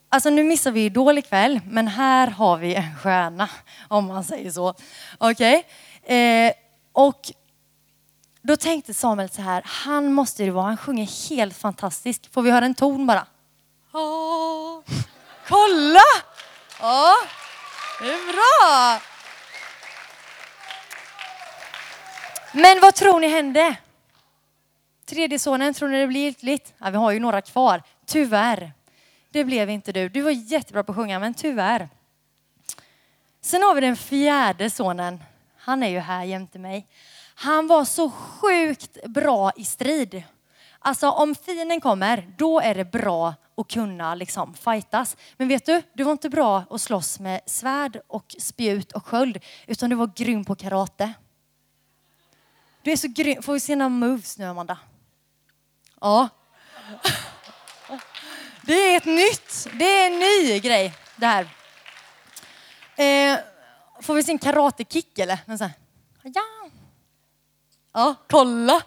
alltså 0.10 0.30
nu 0.30 0.44
missar 0.44 0.72
vi 0.72 0.86
Idol 0.86 1.18
ikväll, 1.18 1.60
men 1.66 1.88
här 1.88 2.28
har 2.28 2.58
vi 2.58 2.76
en 2.76 2.98
stjärna 2.98 3.50
om 3.88 4.06
man 4.06 4.24
säger 4.24 4.52
så. 4.52 4.74
Okej? 5.18 5.66
Okay? 6.04 6.18
Eh, 6.18 6.54
och 6.92 7.32
då 8.42 8.58
tänkte 8.58 8.94
Samuel 8.94 9.30
så 9.30 9.42
här, 9.42 9.64
han 9.66 10.14
måste 10.14 10.44
det 10.44 10.52
vara, 10.52 10.66
han 10.66 10.78
sjunger 10.78 11.30
helt 11.30 11.58
fantastiskt. 11.58 12.34
Får 12.34 12.42
vi 12.42 12.52
höra 12.52 12.66
en 12.66 12.76
ton 12.76 13.08
bara? 13.08 13.28
Oh. 13.94 14.82
Kolla! 15.48 16.00
Ja, 16.82 17.16
det 18.00 18.14
är 18.14 18.34
bra. 18.34 19.02
Men 22.52 22.80
vad 22.82 22.96
tror 22.96 23.20
ni 23.20 23.28
hände? 23.28 23.76
Tredje 25.06 25.40
sonen, 25.40 25.74
tror 25.74 25.90
ni 25.90 26.00
det 26.00 26.08
blir 26.08 26.22
giltigt? 26.22 26.74
Ja, 26.78 26.90
vi 26.90 26.98
har 26.98 27.12
ju 27.12 27.20
några 27.20 27.42
kvar. 27.42 27.84
Tyvärr. 28.06 28.74
Det 29.30 29.44
blev 29.44 29.70
inte 29.70 29.92
du. 29.92 30.10
Du 30.10 30.22
var 30.22 30.32
jättebra 30.32 30.84
på 30.84 30.92
att 30.92 30.96
sjunga, 30.96 31.20
men 31.20 31.34
tyvärr. 31.34 31.90
Sen 33.42 33.64
har 33.64 33.76
vi 33.76 33.82
den 33.82 33.98
fjärde 33.98 34.70
sonen. 34.70 35.24
Han 35.58 35.84
är 35.84 35.90
ju 35.90 36.00
här 36.00 36.24
jämte 36.24 36.60
mig. 36.60 36.88
Han 37.36 37.68
var 37.68 37.86
så 37.86 38.12
sjukt 38.12 39.04
bra 39.04 39.52
i 39.56 39.66
strid. 39.66 40.24
Alltså 40.80 41.10
om 41.10 41.36
fienden 41.36 41.82
kommer, 41.82 42.34
då 42.38 42.60
är 42.60 42.76
det 42.76 42.86
bra 42.86 43.34
och 43.60 43.70
kunna 43.70 44.16
liksom 44.16 44.54
fightas. 44.54 45.18
Men 45.38 45.48
vet 45.48 45.66
du, 45.66 45.82
du 45.94 46.04
var 46.04 46.12
inte 46.12 46.30
bra 46.30 46.64
att 46.70 46.82
slåss 46.82 47.20
med 47.20 47.42
svärd 47.46 48.02
och 48.08 48.36
spjut 48.40 48.92
och 48.92 49.06
sköld, 49.06 49.40
utan 49.68 49.90
du 49.90 49.96
var 49.96 50.12
grym 50.16 50.46
på 50.46 50.56
karate. 50.56 51.14
Du 52.82 52.92
är 52.92 52.96
så 52.96 53.08
grym. 53.08 53.44
Får 53.44 53.54
vi 53.54 53.60
se 53.60 53.76
några 53.76 53.90
moves 53.90 54.38
nu, 54.38 54.46
Amanda? 54.46 54.78
Ja. 56.02 56.30
Det 58.62 58.74
är 58.74 58.98
ett 58.98 59.06
nytt, 59.06 59.68
det 59.74 59.86
är 59.86 60.08
en 60.08 60.20
ny 60.20 60.60
grej 60.60 60.94
det 61.16 61.26
här. 61.26 61.50
Eh, 62.96 63.40
får 64.02 64.14
vi 64.14 64.24
se 64.24 64.32
en 64.32 64.40
karatekick 64.40 65.20
eller? 65.20 65.40
Ja. 66.24 66.70
Ja, 67.94 68.16
kolla. 68.30 68.82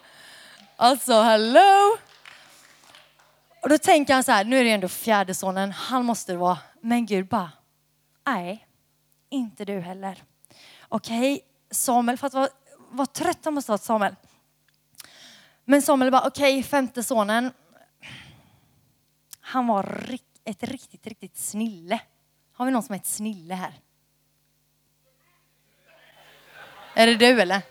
Alltså, 0.75 1.21
hello. 1.21 1.97
Och 3.63 3.69
då 3.69 3.77
tänker 3.77 4.13
han 4.13 4.23
så 4.23 4.31
här, 4.31 4.45
nu 4.45 4.59
är 4.59 4.63
det 4.63 4.71
ändå 4.71 4.87
fjärde 4.87 5.33
sonen, 5.33 5.71
han 5.71 6.05
måste 6.05 6.31
det 6.31 6.37
vara. 6.37 6.57
Men 6.81 7.05
Gud 7.05 7.27
bara, 7.27 7.51
nej, 8.25 8.67
inte 9.29 9.65
du 9.65 9.79
heller. 9.79 10.23
Okej, 10.89 11.33
okay, 11.33 11.39
Samuel, 11.71 12.17
för 12.17 12.27
att 12.27 12.33
vara, 12.33 12.49
var 12.89 13.05
trött 13.05 13.39
han 13.43 13.53
måste 13.53 13.71
ha 13.71 13.77
Samuel. 13.77 14.15
Men 15.65 15.81
Samuel 15.81 16.11
bara, 16.11 16.27
okej, 16.27 16.59
okay, 16.59 16.63
femte 16.63 17.03
sonen. 17.03 17.51
Han 19.39 19.67
var 19.67 20.17
ett 20.45 20.63
riktigt, 20.63 21.07
riktigt 21.07 21.37
snille. 21.37 21.99
Har 22.53 22.65
vi 22.65 22.71
någon 22.71 22.83
som 22.83 22.93
är 22.93 22.99
ett 22.99 23.05
snille 23.05 23.53
här? 23.53 23.73
Är 26.93 27.07
det 27.07 27.15
du 27.15 27.41
eller? 27.41 27.61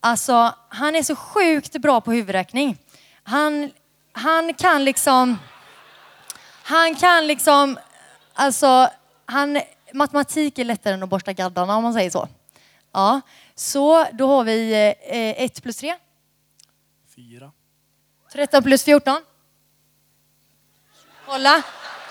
Alltså, 0.00 0.54
han 0.68 0.96
är 0.96 1.02
så 1.02 1.16
sjukt 1.16 1.76
bra 1.76 2.00
på 2.00 2.12
huvudräkning. 2.12 2.78
Han, 3.22 3.70
han 4.12 4.54
kan 4.54 4.84
liksom... 4.84 5.38
Han 6.62 6.94
kan 6.94 7.26
liksom... 7.26 7.78
Alltså, 8.34 8.90
han, 9.24 9.60
matematik 9.92 10.58
är 10.58 10.64
lättare 10.64 10.94
än 10.94 11.02
att 11.02 11.08
borsta 11.08 11.32
gaddarna 11.32 11.76
om 11.76 11.82
man 11.82 11.94
säger 11.94 12.10
så. 12.10 12.28
Ja, 12.92 13.20
så 13.54 14.06
då 14.12 14.26
har 14.26 14.44
vi 14.44 14.72
eh, 15.02 15.44
1 15.44 15.62
plus 15.62 15.76
3. 15.76 15.94
4. 17.16 17.52
13 18.32 18.62
plus 18.62 18.84
14. 18.84 19.22
Kolla. 21.26 21.62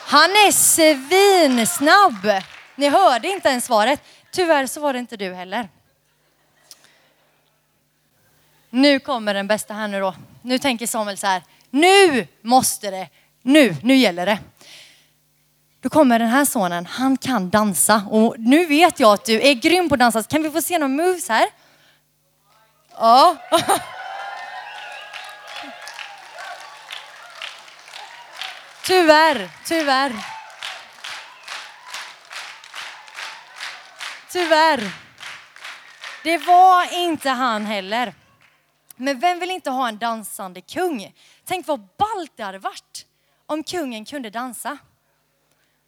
Han 0.06 0.30
är 0.30 0.52
svinsnabb. 0.52 2.44
Ni 2.76 2.90
hörde 2.90 3.28
inte 3.28 3.50
ens 3.50 3.66
svaret. 3.66 4.04
Tyvärr 4.32 4.68
så 4.68 4.82
var 4.82 4.94
det 4.94 5.00
inte 5.00 5.18
du 5.18 5.34
heller. 5.34 5.70
Nu 8.70 9.00
kommer 9.00 9.34
den 9.34 9.48
bästa 9.48 9.74
här 9.74 9.88
nu 9.88 10.00
då. 10.00 10.16
Nu 10.42 10.60
tänker 10.60 10.88
Samuel 10.88 11.18
så 11.18 11.28
här. 11.28 11.44
Nu 11.72 12.28
måste 12.42 12.92
det. 12.92 13.10
Nu, 13.42 13.76
nu 13.84 13.96
gäller 13.96 14.26
det. 14.26 14.40
Då 15.82 15.90
kommer 15.90 16.20
den 16.20 16.28
här 16.28 16.46
sonen, 16.46 16.86
han 16.86 17.18
kan 17.18 17.50
dansa. 17.50 18.04
Och 18.10 18.36
nu 18.38 18.66
vet 18.66 19.00
jag 19.00 19.14
att 19.14 19.26
du 19.26 19.42
är 19.42 19.54
grym 19.54 19.90
på 19.90 19.96
att 19.96 20.00
dansa. 20.00 20.24
Kan 20.24 20.44
vi 20.44 20.50
få 20.50 20.62
se 20.62 20.78
några 20.78 20.88
moves 20.88 21.30
här? 21.30 21.48
Ja. 22.98 23.36
Tyvärr, 28.86 29.50
tyvärr. 29.66 30.14
Tyvärr. 34.32 34.92
Det 36.24 36.38
var 36.38 36.94
inte 36.94 37.30
han 37.30 37.66
heller. 37.66 38.14
Men 38.96 39.20
vem 39.20 39.40
vill 39.40 39.52
inte 39.52 39.70
ha 39.70 39.88
en 39.88 39.98
dansande 39.98 40.62
kung? 40.62 41.14
Tänk 41.52 41.68
vad 41.68 41.80
ballt 41.80 42.32
det 42.36 42.44
hade 42.44 42.60
varit 42.60 43.08
om 43.46 43.64
kungen 43.64 44.06
kunde 44.06 44.30
dansa. 44.30 44.78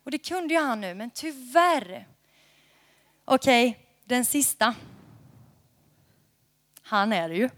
Och 0.04 0.12
det 0.12 0.18
kunde 0.18 0.54
ju 0.54 0.60
han 0.60 0.82
nu, 0.82 0.94
men 0.94 1.12
tyvärr. 1.12 2.08
Okej, 3.26 3.70
okay, 3.70 3.84
den 4.04 4.26
sista. 4.26 4.76
Han 6.82 7.14
är 7.14 7.30
det 7.30 7.36
ju. 7.36 7.50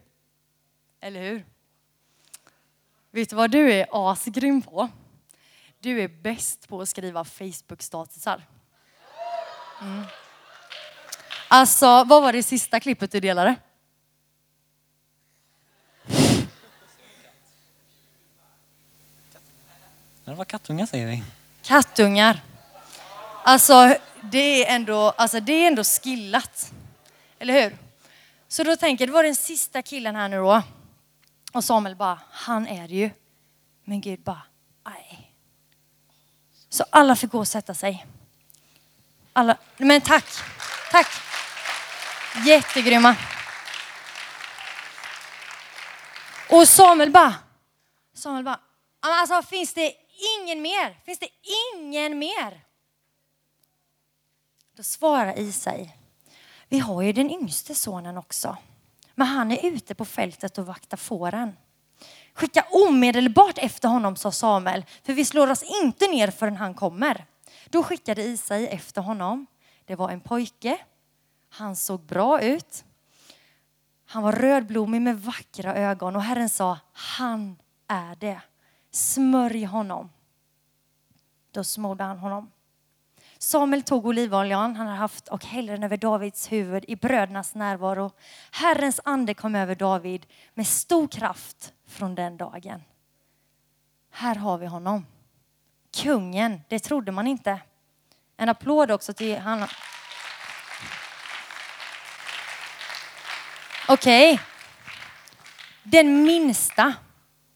Eller 1.00 1.22
hur? 1.22 1.46
Vet 3.12 3.30
du 3.30 3.36
vad 3.36 3.52
du 3.52 3.74
är 3.74 4.12
asgrym 4.12 4.62
på? 4.62 4.90
Du 5.80 6.02
är 6.02 6.08
bäst 6.08 6.68
på 6.68 6.82
att 6.82 6.90
skriva 6.90 7.24
Facebook-statusar. 7.24 8.42
Mm. 9.82 10.04
Alltså, 11.48 11.86
vad 11.86 12.24
var 12.24 12.34
det 12.34 12.44
sista 12.44 12.80
klippet 12.80 13.12
du 13.12 13.20
delade? 13.20 13.56
Det 20.26 20.34
var 20.34 20.46
kattungar 20.46 20.86
säger 20.86 21.08
vi. 21.08 21.24
Kattungar. 21.64 22.42
Alltså, 23.44 23.96
det 24.22 24.66
är 24.66 24.76
ändå, 24.76 25.10
alltså, 25.10 25.40
det 25.40 25.54
är 25.54 25.68
ändå 25.68 25.84
skillat. 25.84 26.72
Eller 27.40 27.64
hur? 27.64 27.78
Så 28.48 28.64
då 28.64 28.76
tänker 28.76 29.02
jag, 29.04 29.10
det 29.10 29.14
var 29.14 29.24
den 29.24 29.36
sista 29.36 29.82
killen 29.82 30.16
här 30.16 30.30
nu 30.30 30.38
då. 30.38 30.62
Och 31.54 31.64
Samuel 31.64 31.96
bara, 31.96 32.20
han 32.32 32.68
är 32.68 32.88
det 32.88 32.94
ju. 32.96 33.10
Men 33.84 34.02
Gud 34.02 34.24
bara, 34.24 34.42
nej. 34.86 35.32
Så 36.70 36.86
alla 36.90 37.16
fick 37.16 37.32
gå 37.32 37.40
och 37.40 37.48
sätta 37.48 37.74
sig. 37.74 38.06
Alla, 39.34 39.58
men 39.78 40.02
tack, 40.02 40.26
tack. 40.92 41.08
Jättegrymma. 42.46 43.16
Och 46.50 46.68
Samuel 46.68 47.12
bara, 47.12 47.36
Samuel 48.14 48.44
bara, 48.44 48.60
alltså 49.00 49.42
finns 49.42 49.74
det 49.74 49.94
ingen 50.42 50.62
mer? 50.62 51.00
Finns 51.06 51.20
det 51.20 51.30
ingen 51.76 52.20
mer? 52.20 52.62
Då 54.76 54.84
svarar 54.84 55.40
Isai, 55.40 55.92
vi 56.70 56.80
har 56.80 57.02
ju 57.02 57.14
den 57.14 57.32
yngste 57.32 57.76
sonen 57.76 58.18
också. 58.18 58.58
Men 59.16 59.28
han 59.28 59.52
är 59.52 59.66
ute 59.66 59.96
på 59.96 60.06
fältet 60.06 60.58
och 60.58 60.66
vaktar 60.66 60.98
fåren. 60.98 61.58
Skicka 62.34 62.66
omedelbart 62.72 63.58
efter 63.58 63.90
honom, 63.90 64.16
sa 64.16 64.32
Samuel, 64.32 64.86
för 65.04 65.14
vi 65.14 65.26
slår 65.26 65.52
oss 65.52 65.64
inte 65.84 66.08
ner 66.08 66.32
förrän 66.32 66.58
han 66.58 66.74
kommer. 66.74 67.26
Då 67.70 67.84
skickade 67.84 68.24
Isai 68.24 68.68
efter 68.68 69.02
honom. 69.02 69.46
Det 69.86 69.96
var 69.96 70.10
en 70.10 70.22
pojke. 70.22 70.78
Han 71.50 71.76
såg 71.76 72.02
bra 72.02 72.42
ut. 72.42 72.84
Han 74.06 74.24
var 74.24 74.32
rödblommig 74.32 75.02
med 75.02 75.22
vackra 75.22 75.76
ögon 75.76 76.16
och 76.16 76.22
Herren 76.22 76.50
sa, 76.50 76.80
han 76.94 77.60
är 77.88 78.16
det. 78.16 78.42
Smörj 78.96 79.64
honom. 79.64 80.10
Då 81.52 81.64
smorde 81.64 82.04
han 82.04 82.18
honom. 82.18 82.52
Samuel 83.38 83.84
tog 83.84 84.06
olivoljan 84.06 84.76
han 84.76 84.88
hade 84.88 85.00
haft 85.00 85.28
och 85.28 85.46
hällde 85.46 85.74
den 85.74 85.84
över 85.84 85.98
Davids 85.98 86.52
huvud 86.52 86.86
i 86.88 86.96
brödernas 86.96 87.56
närvaro. 87.56 88.12
Herrens 88.52 89.00
ande 89.04 89.34
kom 89.34 89.56
över 89.56 89.76
David 89.76 90.26
med 90.54 90.68
stor 90.68 91.08
kraft 91.08 91.74
från 91.88 92.16
den 92.16 92.38
dagen. 92.38 92.84
Här 94.12 94.36
har 94.36 94.58
vi 94.58 94.66
honom. 94.66 95.06
kungen. 96.04 96.62
Det 96.70 96.80
trodde 96.80 97.12
man 97.12 97.28
inte. 97.28 97.60
En 98.38 98.50
applåd 98.50 98.92
också 98.92 99.14
till 99.14 99.40
han. 99.40 99.68
Okej. 103.88 104.42
Den 105.84 106.24
minsta, 106.24 106.94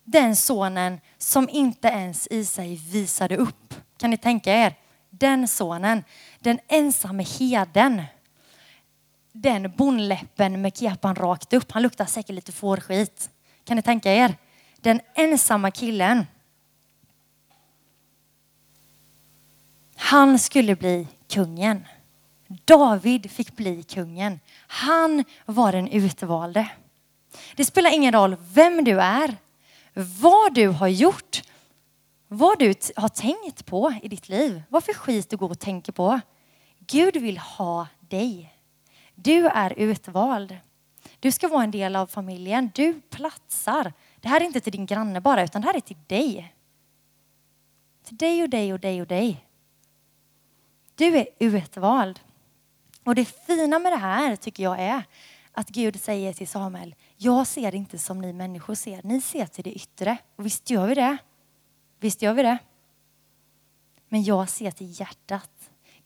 den 0.04 0.36
sonen 0.36 1.00
som 1.20 1.50
inte 1.50 1.88
ens 1.88 2.28
i 2.28 2.46
sig 2.46 2.76
visade 2.76 3.38
upp. 3.38 3.76
Kan 3.98 4.10
ni 4.10 4.18
tänka 4.18 4.54
er? 4.54 4.76
Den 5.10 5.48
sonen, 5.48 6.04
den 6.40 6.60
ensamme 6.68 7.24
heden. 7.24 8.04
Den 9.32 9.72
bondläppen 9.78 10.62
med 10.62 10.78
kepan 10.78 11.16
rakt 11.16 11.54
upp. 11.54 11.72
Han 11.72 11.84
luktar 11.84 12.06
säkert 12.06 12.36
lite 12.36 12.52
fårskit. 12.52 13.30
Kan 13.64 13.76
ni 13.76 13.82
tänka 13.82 14.14
er? 14.14 14.36
Den 14.78 15.02
ensamma 15.16 15.72
killen. 15.72 16.26
Han 19.96 20.40
skulle 20.40 20.76
bli 20.76 21.08
kungen. 21.28 21.86
David 22.48 23.32
fick 23.32 23.56
bli 23.56 23.84
kungen. 23.84 24.40
Han 24.68 25.24
var 25.46 25.72
den 25.72 25.88
utvalde. 25.88 26.70
Det 27.56 27.66
spelar 27.66 27.94
ingen 27.94 28.14
roll 28.14 28.38
vem 28.54 28.84
du 28.84 29.02
är, 29.02 29.38
vad 30.04 30.54
du 30.54 30.68
har 30.68 30.88
gjort, 30.88 31.42
vad 32.28 32.60
du 32.60 32.74
har 32.96 33.10
tänkt 33.10 33.66
på 33.66 33.94
i 34.04 34.08
ditt 34.08 34.30
liv. 34.30 34.64
Vad 34.70 34.84
för 34.84 34.94
skit 34.94 35.30
du 35.30 35.38
går 35.38 35.50
och 35.50 35.60
tänker 35.60 35.92
på. 35.92 36.20
Gud 36.80 37.18
vill 37.18 37.38
ha 37.38 37.88
dig. 38.00 38.54
Du 39.16 39.48
är 39.48 39.74
utvald. 39.80 40.58
Du 41.20 41.32
ska 41.32 41.48
vara 41.48 41.64
en 41.64 41.72
del 41.72 41.96
av 41.96 42.08
familjen. 42.08 42.72
Du 42.76 43.02
platsar. 43.02 43.94
Det 44.20 44.28
här 44.28 44.42
är 44.42 44.46
inte 44.46 44.60
till 44.60 44.72
din 44.72 44.86
granne 44.86 45.22
bara, 45.22 45.44
utan 45.44 45.62
det 45.62 45.68
här 45.68 45.76
är 45.76 45.80
till 45.80 46.04
dig. 46.08 46.56
Till 48.04 48.18
dig 48.18 48.44
och 48.44 48.50
dig 48.50 48.74
och 48.74 48.80
dig 48.80 49.02
och 49.02 49.08
dig. 49.08 49.46
Du 50.96 51.18
är 51.18 51.28
utvald. 51.40 52.20
Och 53.04 53.16
det 53.16 53.26
fina 53.26 53.80
med 53.80 53.92
det 53.92 53.98
här 53.98 54.36
tycker 54.36 54.64
jag 54.64 54.80
är 54.80 55.04
att 55.60 55.70
Gud 55.70 56.02
säger 56.02 56.34
till 56.34 56.48
Samuel, 56.48 56.96
jag 57.18 57.48
ser 57.48 57.76
inte 57.76 58.00
som 58.00 58.22
ni 58.22 58.34
människor 58.34 58.76
ser, 58.76 59.02
ni 59.04 59.22
ser 59.22 59.46
till 59.46 59.64
det 59.64 59.74
yttre. 59.74 60.18
Och 60.36 60.46
visst 60.46 60.70
gör 60.70 60.88
vi 60.88 60.96
det. 60.96 61.18
Visst 62.00 62.22
gör 62.22 62.34
vi 62.34 62.44
det. 62.44 62.58
Men 64.10 64.24
jag 64.24 64.50
ser 64.50 64.72
till 64.72 65.00
hjärtat. 65.00 65.52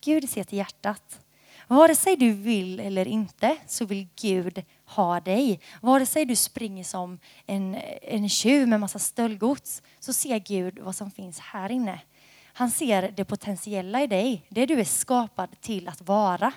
Gud 0.01 0.29
ser 0.29 0.43
till 0.43 0.57
hjärtat. 0.57 1.19
Vare 1.67 1.95
sig 1.95 2.15
du 2.15 2.31
vill 2.31 2.79
eller 2.79 3.07
inte 3.07 3.57
så 3.67 3.85
vill 3.85 4.07
Gud 4.21 4.63
ha 4.85 5.19
dig. 5.19 5.59
Vare 5.81 6.05
sig 6.05 6.25
du 6.25 6.35
springer 6.35 6.83
som 6.83 7.19
en, 7.45 7.75
en 8.01 8.29
tjuv 8.29 8.67
med 8.67 8.79
massa 8.79 8.99
stöldgods 8.99 9.81
så 9.99 10.13
ser 10.13 10.39
Gud 10.39 10.79
vad 10.79 10.95
som 10.95 11.11
finns 11.11 11.39
här 11.39 11.71
inne. 11.71 12.01
Han 12.53 12.71
ser 12.71 13.11
det 13.11 13.25
potentiella 13.25 14.03
i 14.03 14.07
dig, 14.07 14.45
det 14.49 14.65
du 14.65 14.79
är 14.79 14.85
skapad 14.85 15.61
till 15.61 15.87
att 15.87 16.01
vara. 16.01 16.53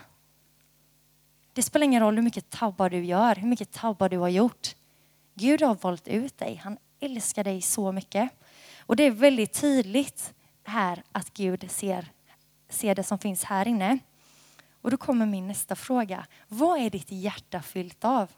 Det 1.56 1.62
spelar 1.62 1.84
ingen 1.84 2.02
roll 2.02 2.14
hur 2.14 2.22
mycket 2.22 2.50
tabbar 2.50 2.90
du 2.90 3.04
gör, 3.04 3.34
hur 3.34 3.48
mycket 3.48 3.72
tabbar 3.72 4.08
du 4.08 4.18
har 4.18 4.28
gjort. 4.28 4.74
Gud 5.34 5.62
har 5.62 5.74
valt 5.74 6.08
ut 6.08 6.38
dig. 6.38 6.60
Han 6.64 6.78
älskar 7.00 7.44
dig 7.44 7.62
så 7.62 7.92
mycket. 7.92 8.30
Och 8.80 8.96
det 8.96 9.02
är 9.02 9.10
väldigt 9.10 9.52
tydligt 9.52 10.34
här 10.64 11.02
att 11.12 11.34
Gud 11.34 11.70
ser, 11.70 12.12
ser 12.68 12.94
det 12.94 13.02
som 13.02 13.18
finns 13.18 13.44
här 13.44 13.68
inne. 13.68 13.98
Och 14.82 14.90
då 14.90 14.96
kommer 14.96 15.26
min 15.26 15.46
nästa 15.48 15.76
fråga. 15.76 16.26
Vad 16.48 16.80
är 16.80 16.90
ditt 16.90 17.12
hjärta 17.12 17.62
fyllt 17.62 18.04
av? 18.04 18.30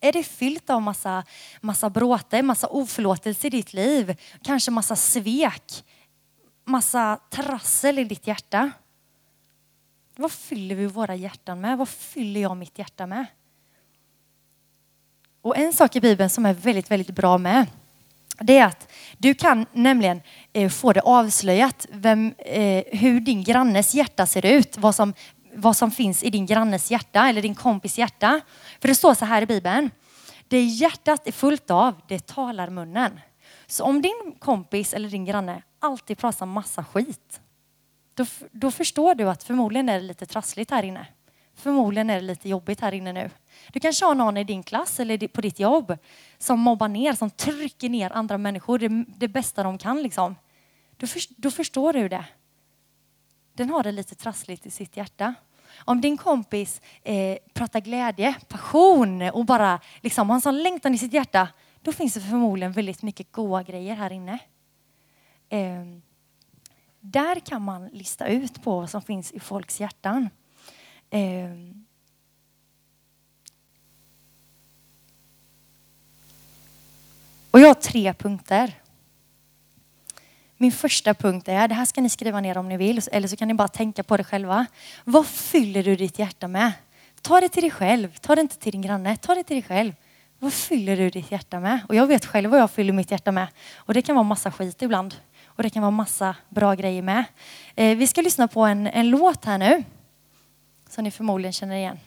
Är 0.00 0.12
det 0.12 0.22
fyllt 0.22 0.70
av 0.70 0.82
massa, 0.82 1.24
massa 1.60 1.90
bråte, 1.90 2.42
massa 2.42 2.68
oförlåtelse 2.68 3.46
i 3.46 3.50
ditt 3.50 3.72
liv? 3.72 4.16
Kanske 4.42 4.70
massa 4.70 4.96
svek? 4.96 5.84
Massa 6.64 7.20
trassel 7.30 7.98
i 7.98 8.04
ditt 8.04 8.26
hjärta? 8.26 8.70
Vad 10.20 10.32
fyller 10.32 10.74
vi 10.74 10.86
våra 10.86 11.14
hjärtan 11.14 11.60
med? 11.60 11.78
Vad 11.78 11.88
fyller 11.88 12.40
jag 12.40 12.56
mitt 12.56 12.78
hjärta 12.78 13.06
med? 13.06 13.26
Och 15.42 15.56
en 15.56 15.72
sak 15.72 15.96
i 15.96 16.00
Bibeln 16.00 16.30
som 16.30 16.46
är 16.46 16.54
väldigt, 16.54 16.90
väldigt 16.90 17.14
bra 17.16 17.38
med 17.38 17.66
det 18.40 18.58
är 18.58 18.66
att 18.66 18.92
du 19.18 19.34
kan 19.34 19.66
nämligen 19.72 20.22
eh, 20.52 20.70
få 20.70 20.92
det 20.92 21.00
avslöjat 21.00 21.86
vem, 21.90 22.34
eh, 22.38 22.84
hur 22.86 23.20
din 23.20 23.44
grannes 23.44 23.94
hjärta 23.94 24.26
ser 24.26 24.46
ut. 24.46 24.78
Vad 24.78 24.94
som, 24.94 25.14
vad 25.54 25.76
som 25.76 25.90
finns 25.90 26.24
i 26.24 26.30
din 26.30 26.46
grannes 26.46 26.90
hjärta 26.90 27.28
eller 27.28 27.42
din 27.42 27.54
kompis 27.54 27.98
hjärta. 27.98 28.40
För 28.80 28.88
det 28.88 28.94
står 28.94 29.14
så 29.14 29.24
här 29.24 29.42
i 29.42 29.46
Bibeln. 29.46 29.90
Det 30.48 30.64
hjärtat 30.64 31.26
är 31.26 31.32
fullt 31.32 31.70
av, 31.70 31.94
det 32.08 32.26
talar 32.26 32.70
munnen. 32.70 33.20
Så 33.66 33.84
om 33.84 34.02
din 34.02 34.34
kompis 34.38 34.94
eller 34.94 35.08
din 35.08 35.24
granne 35.24 35.62
alltid 35.78 36.18
pratar 36.18 36.46
massa 36.46 36.84
skit, 36.84 37.40
då, 38.20 38.26
då 38.52 38.70
förstår 38.70 39.14
du 39.14 39.28
att 39.28 39.42
förmodligen 39.42 39.88
är 39.88 40.00
det 40.00 40.06
lite 40.06 40.26
trassligt 40.26 40.70
här 40.70 40.82
inne. 40.82 41.06
Förmodligen 41.54 42.10
är 42.10 42.14
det 42.14 42.20
lite 42.20 42.48
jobbigt 42.48 42.80
här 42.80 42.92
inne 42.92 43.12
nu. 43.12 43.30
Du 43.72 43.80
kanske 43.80 44.04
har 44.04 44.14
någon 44.14 44.36
i 44.36 44.44
din 44.44 44.62
klass 44.62 45.00
eller 45.00 45.28
på 45.28 45.40
ditt 45.40 45.60
jobb 45.60 45.98
som 46.38 46.60
mobbar 46.60 46.88
ner, 46.88 47.12
som 47.12 47.30
trycker 47.30 47.88
ner 47.88 48.10
andra 48.12 48.38
människor 48.38 48.78
det, 48.78 49.04
det 49.16 49.28
bästa 49.28 49.62
de 49.62 49.78
kan. 49.78 50.02
Liksom. 50.02 50.36
Då, 50.96 51.06
för, 51.06 51.20
då 51.36 51.50
förstår 51.50 51.92
du 51.92 52.08
det. 52.08 52.24
Den 53.52 53.70
har 53.70 53.82
det 53.82 53.92
lite 53.92 54.14
trassligt 54.14 54.66
i 54.66 54.70
sitt 54.70 54.96
hjärta. 54.96 55.34
Om 55.84 56.00
din 56.00 56.16
kompis 56.16 56.80
eh, 57.02 57.38
pratar 57.52 57.80
glädje, 57.80 58.34
passion 58.48 59.22
och 59.22 59.44
bara 59.44 59.80
liksom, 60.00 60.30
har 60.30 60.34
en 60.34 60.40
sån 60.40 60.62
längtan 60.62 60.94
i 60.94 60.98
sitt 60.98 61.12
hjärta, 61.12 61.48
då 61.82 61.92
finns 61.92 62.14
det 62.14 62.20
förmodligen 62.20 62.72
väldigt 62.72 63.02
mycket 63.02 63.32
goda 63.32 63.62
grejer 63.62 63.94
här 63.94 64.12
inne. 64.12 64.38
Eh, 65.48 66.09
där 67.10 67.40
kan 67.40 67.62
man 67.62 67.88
lista 67.88 68.26
ut 68.26 68.62
på 68.62 68.80
vad 68.80 68.90
som 68.90 69.02
finns 69.02 69.32
i 69.32 69.40
folks 69.40 69.80
hjärtan. 69.80 70.30
Eh, 71.10 71.50
och 77.50 77.60
jag 77.60 77.66
har 77.66 77.74
tre 77.74 78.14
punkter. 78.14 78.74
Min 80.56 80.72
första 80.72 81.14
punkt 81.14 81.48
är, 81.48 81.68
det 81.68 81.74
här 81.74 81.84
ska 81.84 82.00
ni 82.00 82.10
skriva 82.10 82.40
ner 82.40 82.58
om 82.58 82.68
ni 82.68 82.76
vill, 82.76 83.00
eller 83.12 83.28
så 83.28 83.36
kan 83.36 83.48
ni 83.48 83.54
bara 83.54 83.68
tänka 83.68 84.02
på 84.02 84.16
det 84.16 84.24
själva. 84.24 84.66
Vad 85.04 85.26
fyller 85.26 85.82
du 85.82 85.96
ditt 85.96 86.18
hjärta 86.18 86.48
med? 86.48 86.72
Ta 87.22 87.40
det 87.40 87.48
till 87.48 87.62
dig 87.62 87.70
själv, 87.70 88.14
ta 88.20 88.34
det 88.34 88.40
inte 88.40 88.58
till 88.58 88.72
din 88.72 88.82
granne, 88.82 89.16
ta 89.16 89.34
det 89.34 89.44
till 89.44 89.56
dig 89.56 89.62
själv. 89.62 89.92
Vad 90.38 90.52
fyller 90.52 90.96
du 90.96 91.10
ditt 91.10 91.30
hjärta 91.30 91.60
med? 91.60 91.80
Och 91.88 91.94
jag 91.94 92.06
vet 92.06 92.26
själv 92.26 92.50
vad 92.50 92.60
jag 92.60 92.70
fyller 92.70 92.92
mitt 92.92 93.10
hjärta 93.10 93.32
med. 93.32 93.46
Och 93.76 93.94
det 93.94 94.02
kan 94.02 94.16
vara 94.16 94.22
massa 94.22 94.50
skit 94.50 94.82
ibland. 94.82 95.14
Och 95.60 95.64
det 95.64 95.70
kan 95.70 95.82
vara 95.82 95.90
massa 95.90 96.36
bra 96.48 96.74
grejer 96.74 97.02
med. 97.02 97.24
Eh, 97.74 97.96
vi 97.96 98.06
ska 98.06 98.20
lyssna 98.20 98.48
på 98.48 98.60
en, 98.64 98.86
en 98.86 99.10
låt 99.10 99.44
här 99.44 99.58
nu. 99.58 99.84
Som 100.88 101.04
ni 101.04 101.10
förmodligen 101.10 101.52
känner 101.52 101.76
igen. 101.76 101.98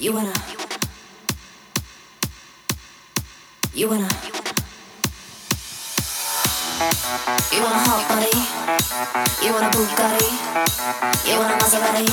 You 0.00 0.14
wanna 0.14 0.32
You 3.74 3.88
wanna 3.88 4.41
You 6.82 7.62
want 7.62 7.74
a 7.74 7.82
hot 7.86 8.02
body 8.10 8.34
You 9.42 9.52
want 9.54 9.66
a 9.66 9.70
Bugatti 9.70 10.28
You 11.28 11.38
want 11.38 11.52
a 11.52 11.56
Maserati 11.62 12.06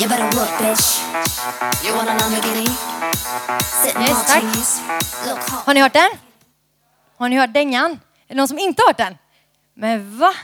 You 0.00 0.08
better 0.08 0.38
work 0.38 0.52
bitch 0.60 1.02
You 1.84 1.96
want 1.96 2.08
a 2.10 2.14
Lamborghini 2.14 2.66
Sitting 3.82 4.02
yes, 4.02 4.28
Martinis 4.28 4.80
Look 5.26 5.38
hot 5.38 5.66
Har 5.66 5.74
ni 5.74 5.80
hört 5.80 5.92
den? 5.92 6.10
Har 7.16 7.28
ni 7.28 7.36
hört 7.36 7.54
dängan? 7.54 7.90
Är 7.90 7.98
det 8.28 8.34
någon 8.34 8.48
som 8.48 8.58
inte 8.58 8.82
har 8.82 8.86
hört 8.88 8.96
den? 8.96 9.18
Men 9.74 10.18
va? 10.18 10.34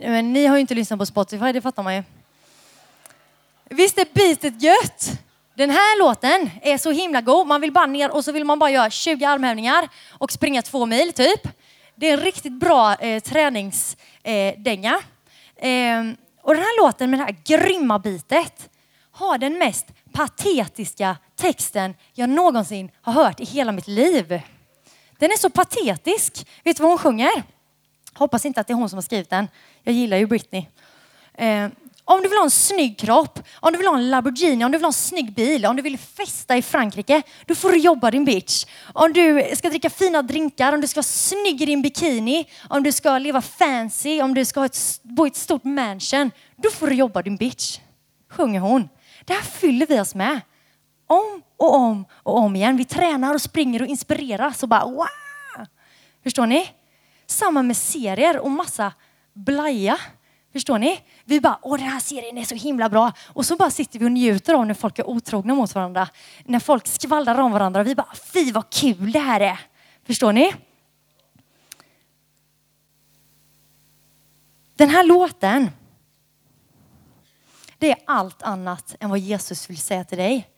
Men 0.00 0.32
ni 0.32 0.46
har 0.46 0.56
ju 0.56 0.60
inte 0.60 0.74
lyssnat 0.74 0.98
på 0.98 1.06
Spotify, 1.06 1.52
det 1.52 1.60
fattar 1.60 1.82
man 1.82 1.94
ju. 1.94 2.02
Visst 3.64 3.98
är 3.98 4.06
beatet 4.12 4.62
gött? 4.62 5.20
Den 5.58 5.70
här 5.70 5.98
låten 5.98 6.50
är 6.62 6.78
så 6.78 6.90
himla 6.90 7.20
god. 7.20 7.46
Man 7.46 7.60
vill 7.60 7.72
bara 7.72 7.86
ner 7.86 8.10
och 8.10 8.24
så 8.24 8.32
vill 8.32 8.44
man 8.44 8.58
bara 8.58 8.70
göra 8.70 8.90
20 8.90 9.24
armhävningar 9.24 9.88
och 10.10 10.32
springa 10.32 10.62
två 10.62 10.86
mil 10.86 11.12
typ. 11.12 11.48
Det 11.94 12.08
är 12.08 12.12
en 12.12 12.20
riktigt 12.20 12.52
bra 12.52 12.94
eh, 12.94 13.22
träningsdänga. 13.22 15.00
Eh, 15.56 15.70
eh, 15.70 16.04
och 16.42 16.54
den 16.54 16.62
här 16.62 16.82
låten 16.82 17.10
med 17.10 17.20
det 17.20 17.24
här 17.24 17.36
grymma 17.44 17.98
bitet 17.98 18.70
har 19.10 19.38
den 19.38 19.58
mest 19.58 19.86
patetiska 20.12 21.16
texten 21.36 21.94
jag 22.12 22.28
någonsin 22.28 22.90
har 23.02 23.12
hört 23.12 23.40
i 23.40 23.44
hela 23.44 23.72
mitt 23.72 23.88
liv. 23.88 24.40
Den 25.18 25.30
är 25.30 25.38
så 25.38 25.50
patetisk. 25.50 26.46
Vet 26.64 26.76
du 26.76 26.82
vad 26.82 26.90
hon 26.90 26.98
sjunger? 26.98 27.42
Hoppas 28.14 28.46
inte 28.46 28.60
att 28.60 28.66
det 28.66 28.72
är 28.72 28.76
hon 28.76 28.88
som 28.88 28.96
har 28.96 29.02
skrivit 29.02 29.30
den. 29.30 29.48
Jag 29.82 29.94
gillar 29.94 30.16
ju 30.16 30.26
Britney. 30.26 30.66
Ehm, 31.34 31.70
om 32.10 32.22
du 32.22 32.28
vill 32.28 32.38
ha 32.38 32.44
en 32.44 32.50
snygg 32.50 32.98
kropp, 32.98 33.38
om 33.60 33.72
du 33.72 33.78
vill 33.78 33.86
ha 33.86 33.96
en 33.96 34.10
Lamborghini, 34.10 34.64
om 34.64 34.72
du 34.72 34.78
vill 34.78 34.84
ha 34.84 34.88
en 34.88 34.92
snygg 34.92 35.32
bil, 35.34 35.66
om 35.66 35.76
du 35.76 35.82
vill 35.82 35.98
festa 35.98 36.56
i 36.56 36.62
Frankrike, 36.62 37.22
då 37.46 37.54
får 37.54 37.70
du 37.70 37.78
jobba 37.78 38.10
din 38.10 38.24
bitch. 38.24 38.66
Om 38.92 39.12
du 39.12 39.50
ska 39.56 39.68
dricka 39.68 39.90
fina 39.90 40.22
drinkar, 40.22 40.72
om 40.72 40.80
du 40.80 40.86
ska 40.86 40.98
vara 40.98 41.02
snygg 41.02 41.62
i 41.62 41.66
din 41.66 41.82
bikini, 41.82 42.48
om 42.68 42.82
du 42.82 42.92
ska 42.92 43.18
leva 43.18 43.40
fancy, 43.40 44.22
om 44.22 44.34
du 44.34 44.44
ska 44.44 44.64
ett, 44.64 45.00
bo 45.02 45.26
i 45.26 45.28
ett 45.28 45.36
stort 45.36 45.64
mansion, 45.64 46.30
då 46.56 46.70
får 46.70 46.86
du 46.86 46.94
jobba 46.94 47.22
din 47.22 47.36
bitch. 47.36 47.78
Sjunger 48.30 48.60
hon. 48.60 48.88
Det 49.24 49.32
här 49.32 49.42
fyller 49.42 49.86
vi 49.86 50.00
oss 50.00 50.14
med. 50.14 50.40
Om 51.06 51.42
och 51.56 51.74
om 51.74 52.04
och 52.12 52.36
om 52.36 52.56
igen. 52.56 52.76
Vi 52.76 52.84
tränar 52.84 53.34
och 53.34 53.42
springer 53.42 53.82
och 53.82 53.88
inspireras 53.88 54.62
och 54.62 54.68
bara 54.68 54.84
wow! 54.84 55.06
Förstår 56.22 56.46
ni? 56.46 56.70
Samma 57.26 57.62
med 57.62 57.76
serier 57.76 58.38
och 58.38 58.50
massa 58.50 58.92
blaja. 59.32 59.98
Förstår 60.52 60.78
ni? 60.78 61.00
Vi 61.24 61.40
bara, 61.40 61.58
åh 61.62 61.78
den 61.78 61.88
här 61.88 62.00
serien 62.00 62.38
är 62.38 62.44
så 62.44 62.54
himla 62.54 62.88
bra. 62.88 63.12
Och 63.26 63.46
så 63.46 63.56
bara 63.56 63.70
sitter 63.70 63.98
vi 63.98 64.06
och 64.06 64.12
njuter 64.12 64.54
av 64.54 64.66
när 64.66 64.74
folk 64.74 64.98
är 64.98 65.08
otrogna 65.08 65.54
mot 65.54 65.74
varandra. 65.74 66.08
När 66.44 66.60
folk 66.60 66.86
skvallrar 66.86 67.38
om 67.38 67.52
varandra. 67.52 67.82
Vi 67.82 67.94
bara, 67.94 68.14
fy 68.32 68.52
vad 68.52 68.70
kul 68.70 69.12
det 69.12 69.18
här 69.18 69.40
är. 69.40 69.60
Förstår 70.04 70.32
ni? 70.32 70.54
Den 74.76 74.90
här 74.90 75.04
låten, 75.04 75.70
det 77.78 77.90
är 77.90 77.98
allt 78.04 78.42
annat 78.42 78.96
än 79.00 79.10
vad 79.10 79.18
Jesus 79.18 79.70
vill 79.70 79.78
säga 79.78 80.04
till 80.04 80.18
dig. 80.18 80.48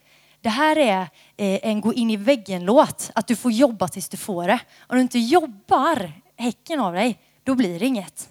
Det 0.41 0.49
här 0.49 0.79
är 0.79 1.01
eh, 1.37 1.59
en 1.63 1.81
gå 1.81 1.95
in 1.95 2.11
i 2.11 2.17
väggen-låt, 2.17 3.11
att 3.15 3.27
du 3.27 3.37
får 3.37 3.53
jobba 3.53 3.89
tills 3.89 4.09
du 4.09 4.17
får 4.17 4.47
det. 4.47 4.61
Om 4.81 4.97
du 4.97 5.03
inte 5.03 5.19
jobbar 5.19 6.13
häcken 6.37 6.81
av 6.81 6.93
dig, 6.93 7.19
då 7.45 7.55
blir 7.55 7.81
det 7.81 7.87
inget. 7.87 8.30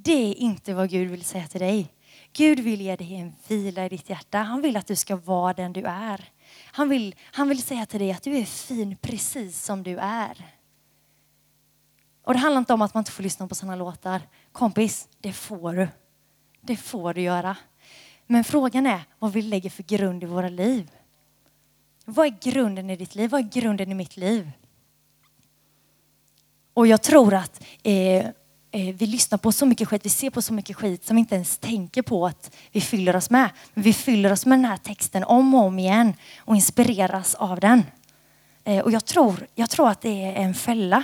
Det 0.00 0.30
är 0.30 0.34
inte 0.34 0.74
vad 0.74 0.90
Gud 0.90 1.10
vill 1.10 1.24
säga 1.24 1.46
till 1.46 1.60
dig. 1.60 1.92
Gud 2.32 2.60
vill 2.60 2.80
ge 2.80 2.96
dig 2.96 3.14
en 3.14 3.34
vila 3.48 3.86
i 3.86 3.88
ditt 3.88 4.10
hjärta. 4.10 4.38
Han 4.38 4.62
vill 4.62 4.76
att 4.76 4.86
du 4.86 4.96
ska 4.96 5.16
vara 5.16 5.52
den 5.52 5.72
du 5.72 5.82
är. 5.84 6.24
Han 6.64 6.88
vill, 6.88 7.14
han 7.20 7.48
vill 7.48 7.62
säga 7.62 7.86
till 7.86 8.00
dig 8.00 8.12
att 8.12 8.22
du 8.22 8.36
är 8.36 8.44
fin 8.44 8.96
precis 8.96 9.64
som 9.64 9.82
du 9.82 9.98
är. 9.98 10.46
Och 12.24 12.32
det 12.32 12.38
handlar 12.38 12.58
inte 12.58 12.74
om 12.74 12.82
att 12.82 12.94
man 12.94 13.00
inte 13.00 13.10
får 13.10 13.22
lyssna 13.22 13.48
på 13.48 13.54
sådana 13.54 13.76
låtar. 13.76 14.22
Kompis, 14.52 15.08
det 15.20 15.32
får 15.32 15.72
du. 15.72 15.88
Det 16.60 16.76
får 16.76 17.14
du 17.14 17.20
göra. 17.20 17.56
Men 18.26 18.44
frågan 18.44 18.86
är 18.86 19.00
vad 19.18 19.32
vi 19.32 19.42
lägger 19.42 19.70
för 19.70 19.82
grund 19.82 20.22
i 20.22 20.26
våra 20.26 20.48
liv. 20.48 20.90
Vad 22.04 22.26
är 22.26 22.50
grunden 22.50 22.90
i 22.90 22.96
ditt 22.96 23.14
liv? 23.14 23.30
Vad 23.30 23.40
är 23.40 23.48
grunden 23.60 23.90
i 23.92 23.94
mitt 23.94 24.16
liv? 24.16 24.50
Och 26.74 26.86
jag 26.86 27.02
tror 27.02 27.34
att 27.34 27.64
eh, 27.82 27.94
eh, 27.94 28.26
Eh, 28.78 28.94
vi 28.94 29.06
lyssnar 29.06 29.38
på 29.38 29.52
så 29.52 29.66
mycket 29.66 29.88
skit, 29.88 30.00
vi 30.04 30.10
ser 30.10 30.30
på 30.30 30.42
så 30.42 30.52
mycket 30.52 30.76
skit 30.76 31.06
som 31.06 31.16
vi 31.16 31.20
inte 31.20 31.34
ens 31.34 31.58
tänker 31.58 32.02
på 32.02 32.26
att 32.26 32.56
vi 32.72 32.80
fyller 32.80 33.16
oss 33.16 33.30
med. 33.30 33.50
Men 33.74 33.84
vi 33.84 33.92
fyller 33.92 34.32
oss 34.32 34.46
med 34.46 34.58
den 34.58 34.64
här 34.64 34.76
texten 34.76 35.24
om 35.24 35.54
och 35.54 35.64
om 35.64 35.78
igen 35.78 36.14
och 36.38 36.56
inspireras 36.56 37.34
av 37.34 37.60
den. 37.60 37.82
Eh, 38.64 38.78
och 38.78 38.92
jag 38.92 39.04
tror, 39.04 39.46
jag 39.54 39.70
tror 39.70 39.88
att 39.88 40.00
det 40.00 40.24
är 40.24 40.32
en 40.34 40.54
fälla. 40.54 41.02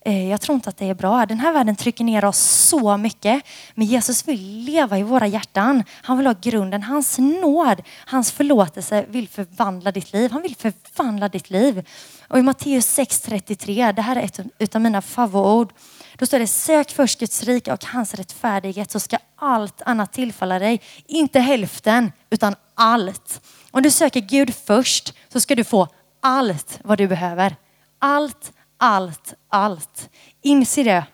Eh, 0.00 0.30
jag 0.30 0.40
tror 0.40 0.54
inte 0.54 0.68
att 0.68 0.76
det 0.76 0.88
är 0.88 0.94
bra. 0.94 1.26
Den 1.26 1.40
här 1.40 1.52
världen 1.52 1.76
trycker 1.76 2.04
ner 2.04 2.24
oss 2.24 2.38
så 2.38 2.96
mycket. 2.96 3.42
Men 3.74 3.86
Jesus 3.86 4.28
vill 4.28 4.64
leva 4.64 4.98
i 4.98 5.02
våra 5.02 5.26
hjärtan. 5.26 5.84
Han 5.90 6.16
vill 6.16 6.26
ha 6.26 6.34
grunden. 6.40 6.82
Hans 6.82 7.18
nåd, 7.18 7.82
hans 8.06 8.32
förlåtelse 8.32 9.04
vill 9.08 9.28
förvandla 9.28 9.92
ditt 9.92 10.12
liv. 10.12 10.30
Han 10.30 10.42
vill 10.42 10.56
förvandla 10.56 11.28
ditt 11.28 11.50
liv. 11.50 11.88
Och 12.28 12.38
i 12.38 12.42
Matteus 12.42 12.98
6.33, 12.98 13.92
det 13.92 14.02
här 14.02 14.16
är 14.16 14.30
ett 14.58 14.74
av 14.74 14.80
mina 14.80 15.02
favoritord. 15.02 15.72
Då 16.18 16.26
står 16.26 16.38
det 16.38 16.46
sök 16.46 16.92
först 16.92 17.20
Guds 17.20 17.42
rike 17.42 17.72
och 17.72 17.84
hans 17.84 18.14
rättfärdighet 18.14 18.90
så 18.90 19.00
ska 19.00 19.18
allt 19.36 19.82
annat 19.82 20.12
tillfalla 20.12 20.58
dig. 20.58 20.80
Inte 21.06 21.40
hälften 21.40 22.12
utan 22.30 22.54
allt. 22.74 23.40
Om 23.70 23.82
du 23.82 23.90
söker 23.90 24.20
Gud 24.20 24.54
först 24.54 25.14
så 25.28 25.40
ska 25.40 25.54
du 25.54 25.64
få 25.64 25.88
allt 26.20 26.80
vad 26.84 26.98
du 26.98 27.08
behöver. 27.08 27.56
Allt, 27.98 28.52
allt, 28.76 29.34
allt. 29.48 30.10
Inse 30.42 30.82
det. 30.82 31.04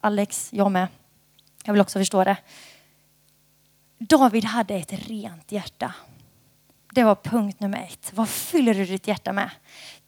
Alex, 0.00 0.48
jag 0.52 0.72
med. 0.72 0.88
Jag 1.64 1.72
vill 1.72 1.80
också 1.80 1.98
förstå 1.98 2.24
det. 2.24 2.36
David 3.98 4.44
hade 4.44 4.74
ett 4.74 4.92
rent 4.92 5.52
hjärta. 5.52 5.94
Det 6.92 7.02
var 7.02 7.14
punkt 7.14 7.60
nummer 7.60 7.88
ett. 7.92 8.12
Vad 8.14 8.28
fyller 8.28 8.74
du 8.74 8.84
ditt 8.84 9.08
hjärta 9.08 9.32
med? 9.32 9.50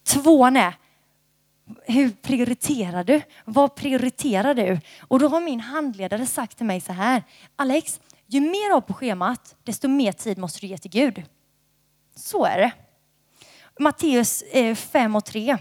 Tvåan 0.05 0.57
är, 0.57 0.75
hur 1.83 2.11
prioriterar 2.11 3.05
du? 3.05 3.23
Vad 3.45 3.75
prioriterar 3.75 4.55
du? 4.55 4.81
Och 5.01 5.19
då 5.19 5.29
har 5.29 5.41
min 5.41 5.61
handledare 5.61 6.27
sagt 6.27 6.57
till 6.57 6.67
mig 6.67 6.81
så 6.81 6.93
här, 6.93 7.23
Alex, 7.57 8.01
ju 8.27 8.41
mer 8.41 8.69
du 8.69 8.75
har 8.75 8.81
på 8.81 8.95
schemat, 8.95 9.57
desto 9.63 9.89
mer 9.89 10.13
tid 10.13 10.39
måste 10.39 10.61
du 10.61 10.67
ge 10.67 10.79
till 10.79 10.91
Gud. 10.91 11.23
Så 12.17 12.45
är 12.45 12.59
det. 12.59 12.73
Matteus 13.79 14.43
eh, 14.43 14.75
5 14.75 15.17
och 15.17 15.25
3 15.25 15.59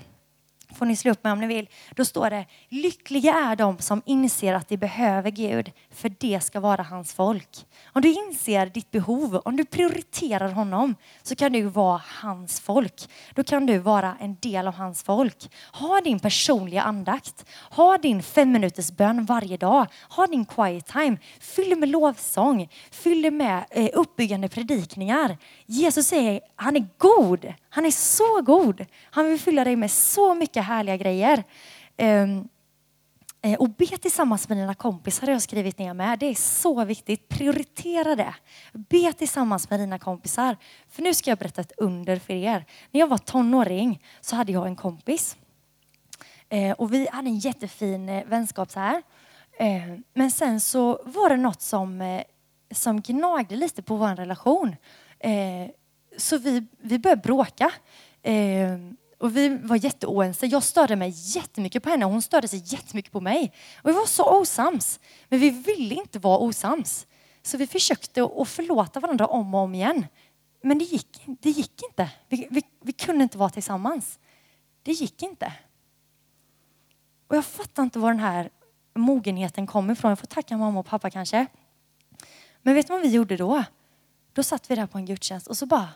får 0.80 0.86
ni 0.86 0.96
slå 0.96 1.12
upp 1.12 1.24
med 1.24 1.34
om 1.34 1.39
ni 1.39 1.48
vill. 1.48 1.70
Då 1.96 2.06
står 2.06 2.30
det, 2.30 2.46
lyckliga 2.70 3.34
är 3.34 3.56
de 3.56 3.78
som 3.80 4.02
inser 4.06 4.54
att 4.54 4.68
de 4.68 4.78
behöver 4.78 5.32
Gud, 5.32 5.72
för 5.92 6.12
det 6.20 6.39
ska 6.44 6.60
vara 6.60 6.84
hans 6.84 7.13
folk. 7.13 7.65
Om 7.94 8.02
du 8.02 8.13
inser 8.13 8.65
ditt 8.65 8.92
behov, 8.92 9.42
om 9.46 9.56
du 9.56 9.65
prioriterar 9.65 10.52
honom, 10.52 10.96
så 11.24 11.36
kan 11.36 11.52
du 11.52 11.62
vara 11.62 12.02
hans 12.22 12.60
folk. 12.60 13.10
Då 13.36 13.44
kan 13.44 13.65
du 13.65 13.78
vara 13.78 14.18
en 14.20 14.38
del 14.39 14.68
av 14.68 14.74
hans 14.74 15.04
folk. 15.04 15.52
Ha 15.74 16.02
din 16.02 16.20
personliga 16.20 16.82
andakt. 16.82 17.46
Ha 17.72 17.98
din 17.98 18.24
fem 18.24 18.52
minuters 18.52 18.92
bön 18.92 19.26
varje 19.26 19.58
dag. 19.58 19.88
Ha 20.10 20.28
din 20.28 20.46
quiet 20.46 20.86
time. 20.86 21.18
Fyll 21.39 21.80
med 21.80 21.89
lovsång. 21.89 22.70
Fyll 22.92 23.32
med 23.32 23.65
eh, 23.72 23.89
uppbyggande 23.94 24.50
predikningar. 24.50 25.38
Jesus 25.72 26.08
säger, 26.08 26.42
han 26.56 26.76
är 26.76 26.88
god. 26.98 27.54
Han 27.70 27.86
är 27.86 27.92
så 27.92 28.42
god. 28.42 28.86
Han 29.02 29.26
vill 29.26 29.40
fylla 29.40 29.64
dig 29.64 29.76
med 29.76 29.92
så 29.92 30.34
mycket 30.34 30.64
härliga 30.64 30.98
grejer. 30.98 31.44
Ehm, 31.98 32.50
eh, 33.42 33.60
och 33.60 33.70
be 33.70 33.86
tillsammans 33.86 34.50
med 34.50 34.58
dina 34.58 34.74
kompisar 34.76 35.28
har 35.28 35.34
jag 35.34 35.42
skrivit 35.42 35.78
ner 35.78 35.94
med. 35.94 36.20
Det 36.20 36.26
är 36.26 36.36
så 36.36 36.86
viktigt. 36.86 37.30
Prioritera 37.30 38.16
det. 38.16 38.36
Be 38.74 39.14
tillsammans 39.14 39.70
med 39.70 39.80
dina 39.80 40.00
kompisar. 40.00 40.58
För 40.88 41.02
nu 41.02 41.14
ska 41.14 41.32
jag 41.32 41.38
berätta 41.38 41.62
ett 41.62 41.74
under 41.78 42.20
för 42.20 42.34
er. 42.34 42.66
När 42.92 43.00
jag 43.00 43.08
var 43.08 43.18
tonåring 43.18 44.04
så 44.22 44.36
hade 44.36 44.52
jag 44.52 44.68
en 44.68 44.76
kompis. 44.76 45.38
Eh, 46.50 46.72
och 46.72 46.94
vi 46.94 47.08
hade 47.12 47.30
en 47.30 47.40
jättefin 47.40 48.10
eh, 48.10 48.26
vänskap 48.26 48.72
så 48.72 48.80
här. 48.80 49.04
Men 50.14 50.32
sen 50.32 50.62
så 50.62 51.02
var 51.06 51.30
det 51.30 51.38
något 51.38 51.62
som, 51.62 52.22
som 52.72 53.02
gnagde 53.02 53.56
lite 53.56 53.82
på 53.82 53.96
vår 53.96 54.16
relation. 54.16 54.76
Eh, 55.20 55.70
Så 56.18 56.38
vi, 56.38 56.66
vi 56.78 57.00
började 57.00 57.22
bråka. 57.22 57.72
Eh, 58.22 58.78
Och 59.18 59.38
vi 59.38 59.50
var 59.50 59.76
jätteoense. 59.76 60.46
Jag 60.46 60.64
störde 60.64 60.96
mig 60.96 61.14
jättemycket 61.16 61.84
på 61.84 61.90
henne 61.90 62.06
och 62.06 62.12
hon 62.12 62.22
störde 62.22 62.48
sig 62.48 62.62
jättemycket 62.66 63.12
på 63.12 63.22
mig. 63.22 63.54
Och 63.84 63.90
vi 63.90 63.94
var 63.94 64.06
så 64.06 64.40
osams. 64.42 65.00
Men 65.30 65.40
vi 65.40 65.50
ville 65.50 65.96
inte 65.96 66.20
vara 66.20 66.38
osams. 66.40 67.08
Så 67.42 67.58
vi 67.58 67.68
försökte 67.68 68.24
att 68.24 68.48
förlåta 68.50 69.00
varandra 69.00 69.26
om 69.28 69.54
och 69.54 69.60
om 69.62 69.76
igen. 69.76 70.06
Men 70.64 70.78
det 70.80 70.86
gick, 70.86 71.24
det 71.42 71.50
gick 71.50 71.84
inte. 71.90 72.10
Vi, 72.30 72.48
vi, 72.52 72.64
vi 72.82 72.92
kunde 72.94 73.24
inte 73.24 73.38
vara 73.38 73.50
tillsammans. 73.50 74.20
Det 74.84 74.92
gick 74.92 75.24
inte. 75.24 75.54
Och 77.28 77.36
jag 77.36 77.46
fattar 77.46 77.84
inte 77.84 78.00
var 78.00 78.10
den 78.12 78.20
här 78.20 78.50
mogenheten 78.96 79.68
kom 79.68 79.92
ifrån. 79.92 80.10
Jag 80.12 80.20
får 80.20 80.28
tacka 80.28 80.58
mamma 80.58 80.80
och 80.80 80.86
pappa 80.86 81.10
kanske. 81.10 81.46
Men 82.62 82.74
vet 82.76 82.88
du 82.88 82.94
vad 82.94 83.02
vi 83.02 83.10
gjorde 83.10 83.38
då? 83.38 83.64
Då 84.34 84.44
satt 84.44 84.72
vi 84.72 84.76
där 84.76 84.88
på 84.88 84.98
en 84.98 85.06
gudstjänst 85.06 85.48
och 85.48 85.58
så 85.58 85.65
bara, 85.65 85.89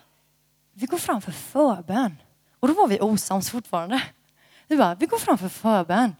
vi 0.72 0.86
går 0.86 0.98
fram 0.98 1.22
för 1.22 1.32
förbön. 1.32 2.16
Och 2.60 2.68
då 2.68 2.74
var 2.74 2.88
vi 2.88 3.00
osams 3.00 3.50
fortfarande. 3.50 4.02
Vi 4.66 4.76
bara, 4.76 4.94
vi 4.94 5.06
går 5.06 5.18
fram 5.18 5.38
för 5.38 5.48
förbön. 5.48 6.16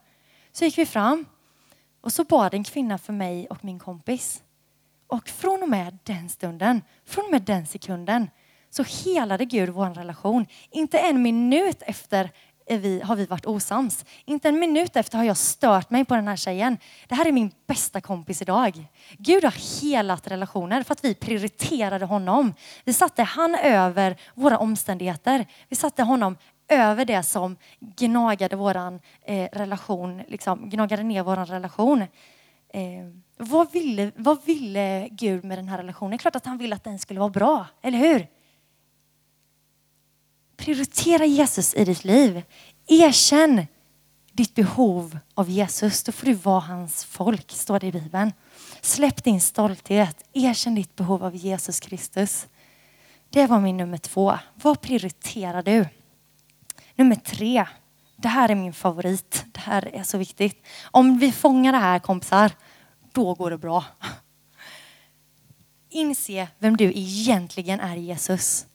Så 0.51 0.65
gick 0.65 0.77
vi 0.77 0.85
fram 0.85 1.25
och 2.01 2.11
så 2.11 2.23
bad 2.23 2.53
en 2.53 2.63
kvinna 2.63 2.97
för 2.97 3.13
mig 3.13 3.47
och 3.49 3.65
min 3.65 3.79
kompis. 3.79 4.43
Och 5.07 5.29
från 5.29 5.63
och 5.63 5.69
med 5.69 5.97
den 6.03 6.29
stunden, 6.29 6.81
från 7.05 7.25
och 7.25 7.31
med 7.31 7.41
den 7.41 7.67
sekunden 7.67 8.29
så 8.69 8.83
helade 8.83 9.45
Gud 9.45 9.69
vår 9.69 9.89
relation. 9.89 10.45
Inte 10.69 10.99
en 10.99 11.21
minut 11.21 11.81
efter 11.81 12.31
vi, 12.65 13.01
har 13.01 13.15
vi 13.15 13.25
varit 13.25 13.45
osams. 13.45 14.05
Inte 14.25 14.49
en 14.49 14.59
minut 14.59 14.95
efter 14.95 15.17
har 15.17 15.25
jag 15.25 15.37
stört 15.37 15.89
mig 15.89 16.05
på 16.05 16.15
den 16.15 16.27
här 16.27 16.35
tjejen. 16.35 16.77
Det 17.07 17.15
här 17.15 17.25
är 17.25 17.31
min 17.31 17.51
bästa 17.67 18.01
kompis 18.01 18.41
idag. 18.41 18.87
Gud 19.17 19.43
har 19.43 19.81
helat 19.81 20.27
relationer 20.27 20.83
för 20.83 20.93
att 20.93 21.05
vi 21.05 21.15
prioriterade 21.15 22.05
honom. 22.05 22.53
Vi 22.83 22.93
satte 22.93 23.23
han 23.23 23.55
över 23.55 24.15
våra 24.33 24.57
omständigheter. 24.57 25.45
Vi 25.69 25.75
satte 25.75 26.03
honom 26.03 26.37
över 26.67 27.05
det 27.05 27.23
som 27.23 27.57
gnagade 27.79 28.55
våran 28.55 28.99
eh, 29.25 29.49
relation, 29.51 30.23
liksom, 30.27 30.69
gnagade 30.69 31.03
ner 31.03 31.23
vår 31.23 31.45
relation. 31.45 32.01
Eh, 32.73 32.81
vad, 33.37 33.71
ville, 33.71 34.11
vad 34.15 34.45
ville 34.45 35.07
Gud 35.11 35.43
med 35.43 35.57
den 35.57 35.67
här 35.67 35.77
relationen? 35.77 36.11
Det 36.11 36.15
är 36.15 36.17
klart 36.17 36.35
att 36.35 36.45
han 36.45 36.57
ville 36.57 36.75
att 36.75 36.83
den 36.83 36.99
skulle 36.99 37.19
vara 37.19 37.29
bra, 37.29 37.65
eller 37.81 37.97
hur? 37.97 38.27
Prioritera 40.57 41.25
Jesus 41.25 41.73
i 41.73 41.85
ditt 41.85 42.03
liv. 42.03 42.43
Erkänn 42.87 43.67
ditt 44.31 44.55
behov 44.55 45.19
av 45.33 45.49
Jesus. 45.49 46.03
Då 46.03 46.11
får 46.11 46.25
du 46.25 46.33
vara 46.33 46.59
hans 46.59 47.05
folk, 47.05 47.51
står 47.51 47.79
det 47.79 47.87
i 47.87 47.91
Bibeln. 47.91 48.33
Släpp 48.81 49.23
din 49.23 49.41
stolthet. 49.41 50.23
Erkänn 50.33 50.75
ditt 50.75 50.95
behov 50.95 51.23
av 51.23 51.35
Jesus 51.35 51.79
Kristus. 51.79 52.47
Det 53.29 53.47
var 53.47 53.59
min 53.59 53.77
nummer 53.77 53.97
två. 53.97 54.37
Vad 54.55 54.81
prioriterar 54.81 55.63
du? 55.63 55.85
Nummer 56.95 57.15
tre. 57.15 57.65
Det 58.17 58.27
här 58.27 58.49
är 58.49 58.55
min 58.55 58.73
favorit. 58.73 59.45
Det 59.51 59.59
här 59.59 59.95
är 59.95 60.03
så 60.03 60.17
viktigt. 60.17 60.65
Om 60.91 61.19
vi 61.19 61.31
fångar 61.31 61.71
det 61.71 61.77
här 61.77 61.99
kompisar, 61.99 62.51
då 63.13 63.33
går 63.33 63.51
det 63.51 63.57
bra. 63.57 63.83
Inse 65.89 66.47
vem 66.59 66.77
du 66.77 66.85
egentligen 66.85 67.79
är 67.79 67.95
Jesus 67.95 68.65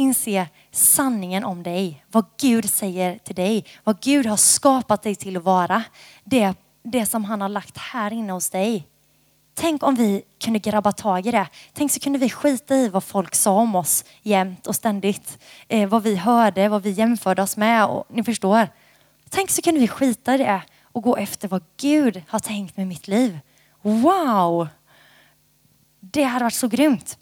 inse 0.00 0.48
sanningen 0.70 1.44
om 1.44 1.62
dig. 1.62 2.04
Vad 2.10 2.24
Gud 2.40 2.70
säger 2.70 3.18
till 3.18 3.34
dig. 3.34 3.64
Vad 3.84 4.00
Gud 4.00 4.26
har 4.26 4.36
skapat 4.36 5.02
dig 5.02 5.14
till 5.14 5.36
att 5.36 5.42
vara. 5.42 5.82
Det, 6.24 6.54
det 6.82 7.06
som 7.06 7.24
han 7.24 7.40
har 7.40 7.48
lagt 7.48 7.78
här 7.78 8.12
inne 8.12 8.32
hos 8.32 8.50
dig. 8.50 8.86
Tänk 9.54 9.82
om 9.82 9.94
vi 9.94 10.22
kunde 10.44 10.58
grabba 10.58 10.92
tag 10.92 11.26
i 11.26 11.30
det. 11.30 11.48
Tänk 11.72 11.92
så 11.92 12.00
kunde 12.00 12.18
vi 12.18 12.30
skita 12.30 12.74
i 12.76 12.88
vad 12.88 13.04
folk 13.04 13.34
sa 13.34 13.52
om 13.52 13.74
oss 13.74 14.04
jämt 14.22 14.66
och 14.66 14.76
ständigt. 14.76 15.38
Eh, 15.68 15.88
vad 15.88 16.02
vi 16.02 16.16
hörde, 16.16 16.68
vad 16.68 16.82
vi 16.82 16.90
jämförde 16.90 17.42
oss 17.42 17.56
med. 17.56 17.86
Och, 17.86 18.04
ni 18.08 18.24
förstår. 18.24 18.68
Tänk 19.28 19.50
så 19.50 19.62
kunde 19.62 19.80
vi 19.80 19.88
skita 19.88 20.34
i 20.34 20.38
det 20.38 20.62
och 20.82 21.02
gå 21.02 21.16
efter 21.16 21.48
vad 21.48 21.62
Gud 21.76 22.22
har 22.28 22.38
tänkt 22.38 22.76
med 22.76 22.86
mitt 22.86 23.08
liv. 23.08 23.38
Wow! 23.82 24.68
Det 26.00 26.22
hade 26.22 26.44
varit 26.44 26.54
så 26.54 26.68
grymt. 26.68 27.18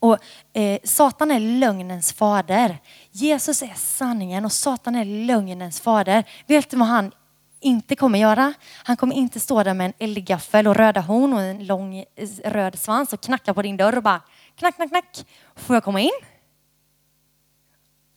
Och 0.00 0.18
eh, 0.52 0.78
Satan 0.84 1.30
är 1.30 1.40
lögnens 1.40 2.12
fader. 2.12 2.78
Jesus 3.10 3.62
är 3.62 3.74
sanningen 3.76 4.44
och 4.44 4.52
Satan 4.52 4.94
är 4.94 5.04
lögnens 5.04 5.80
fader. 5.80 6.24
Vet 6.46 6.70
du 6.70 6.76
vad 6.76 6.88
han 6.88 7.12
inte 7.60 7.96
kommer 7.96 8.18
göra? 8.18 8.54
Han 8.84 8.96
kommer 8.96 9.14
inte 9.14 9.40
stå 9.40 9.62
där 9.62 9.74
med 9.74 9.86
en 9.86 9.92
eldgaffel 9.98 10.66
och 10.66 10.76
röda 10.76 11.00
horn 11.00 11.32
och 11.32 11.40
en 11.40 11.66
lång 11.66 11.98
eh, 11.98 12.04
röd 12.44 12.78
svans 12.78 13.12
och 13.12 13.20
knacka 13.20 13.54
på 13.54 13.62
din 13.62 13.76
dörr 13.76 13.96
och 13.96 14.02
bara 14.02 14.20
knack, 14.56 14.76
knack, 14.76 14.88
knack. 14.88 15.26
Får 15.56 15.76
jag 15.76 15.84
komma 15.84 16.00
in? 16.00 16.10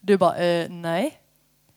Du 0.00 0.16
bara, 0.16 0.36
eh, 0.36 0.70
nej. 0.70 1.18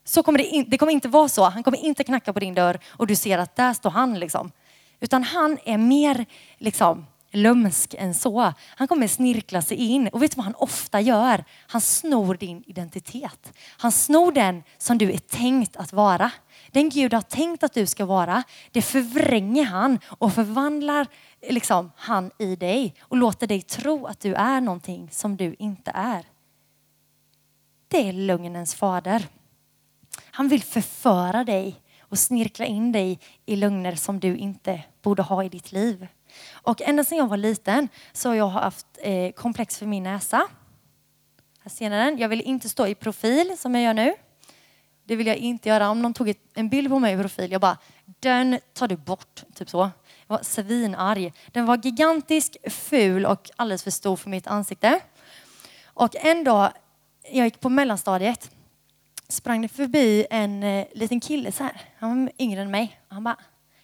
Så 0.03 0.23
kommer 0.23 0.39
det, 0.39 0.45
in, 0.45 0.65
det 0.67 0.77
kommer 0.77 0.91
inte 0.91 1.07
vara 1.07 1.29
så. 1.29 1.43
Han 1.43 1.63
kommer 1.63 1.85
inte 1.85 2.03
knacka 2.03 2.33
på 2.33 2.39
din 2.39 2.53
dörr 2.53 2.79
och 2.87 3.07
du 3.07 3.15
ser 3.15 3.37
att 3.37 3.55
där 3.55 3.73
står 3.73 3.89
han 3.89 4.19
liksom. 4.19 4.51
Utan 4.99 5.23
han 5.23 5.57
är 5.65 5.77
mer 5.77 6.25
liksom 6.57 7.05
lömsk 7.31 7.95
än 7.97 8.13
så. 8.13 8.53
Han 8.75 8.87
kommer 8.87 9.07
snirkla 9.07 9.61
sig 9.61 9.77
in 9.77 10.07
och 10.07 10.21
vet 10.21 10.31
du 10.31 10.35
vad 10.35 10.45
han 10.45 10.55
ofta 10.55 11.01
gör? 11.01 11.43
Han 11.67 11.81
snor 11.81 12.35
din 12.35 12.63
identitet. 12.67 13.53
Han 13.77 13.91
snor 13.91 14.31
den 14.31 14.63
som 14.77 14.97
du 14.97 15.11
är 15.11 15.17
tänkt 15.17 15.75
att 15.75 15.93
vara. 15.93 16.31
Den 16.71 16.89
Gud 16.89 17.13
har 17.13 17.21
tänkt 17.21 17.63
att 17.63 17.73
du 17.73 17.85
ska 17.85 18.05
vara, 18.05 18.43
det 18.71 18.81
förvränger 18.81 19.65
han 19.65 19.99
och 20.07 20.33
förvandlar 20.33 21.07
liksom, 21.49 21.91
han 21.95 22.31
i 22.39 22.55
dig 22.55 22.95
och 23.01 23.17
låter 23.17 23.47
dig 23.47 23.61
tro 23.61 24.05
att 24.05 24.19
du 24.19 24.33
är 24.33 24.61
någonting 24.61 25.09
som 25.11 25.37
du 25.37 25.55
inte 25.59 25.91
är. 25.95 26.25
Det 27.87 28.09
är 28.09 28.13
lögnens 28.13 28.75
fader. 28.75 29.27
Han 30.31 30.47
vill 30.47 30.63
förföra 30.63 31.43
dig 31.43 31.81
och 31.99 32.19
snirkla 32.19 32.65
in 32.65 32.91
dig 32.91 33.19
i 33.45 33.55
lögner 33.55 33.95
som 33.95 34.19
du 34.19 34.37
inte 34.37 34.83
borde 35.01 35.21
ha 35.21 35.43
i 35.43 35.49
ditt 35.49 35.71
liv. 35.71 36.07
Och 36.51 36.81
ända 36.81 37.03
sedan 37.03 37.17
jag 37.17 37.27
var 37.27 37.37
liten 37.37 37.89
så 38.13 38.29
har 38.29 38.35
jag 38.35 38.47
haft 38.47 38.87
eh, 38.97 39.31
komplex 39.31 39.77
för 39.77 39.85
min 39.85 40.03
näsa. 40.03 40.47
Här 41.59 41.69
ser 41.69 41.89
ni 41.89 41.95
den. 41.95 42.17
Jag 42.17 42.29
vill 42.29 42.41
inte 42.41 42.69
stå 42.69 42.87
i 42.87 42.95
profil 42.95 43.55
som 43.57 43.75
jag 43.75 43.83
gör 43.83 43.93
nu. 43.93 44.13
Det 45.05 45.15
vill 45.15 45.27
jag 45.27 45.35
inte 45.35 45.69
göra. 45.69 45.89
Om 45.89 46.01
någon 46.01 46.13
tog 46.13 46.29
ett, 46.29 46.39
en 46.53 46.69
bild 46.69 46.89
på 46.89 46.99
mig 46.99 47.13
i 47.13 47.17
profil, 47.17 47.51
jag 47.51 47.61
bara, 47.61 47.77
den 48.05 48.59
tar 48.73 48.87
du 48.87 48.95
bort. 48.95 49.43
Typ 49.55 49.69
så. 49.69 49.77
Jag 50.27 50.37
var 50.37 50.43
svinarg. 50.43 51.33
Den 51.47 51.65
var 51.65 51.77
gigantisk, 51.77 52.57
ful 52.69 53.25
och 53.25 53.49
alldeles 53.55 53.83
för 53.83 53.91
stor 53.91 54.15
för 54.15 54.29
mitt 54.29 54.47
ansikte. 54.47 54.99
Och 55.85 56.15
en 56.15 56.43
dag, 56.43 56.71
jag 57.31 57.45
gick 57.45 57.59
på 57.59 57.69
mellanstadiet, 57.69 58.51
sprang 59.27 59.61
det 59.61 59.67
förbi 59.67 60.25
en 60.29 60.63
eh, 60.63 60.87
liten 60.93 61.19
kille 61.19 61.51
så 61.51 61.63
här. 61.63 61.81
Han 61.97 62.25
var 62.25 62.31
yngre 62.39 62.61
än 62.61 62.71
mig. 62.71 62.99
Han 63.07 63.23
bara, 63.23 63.37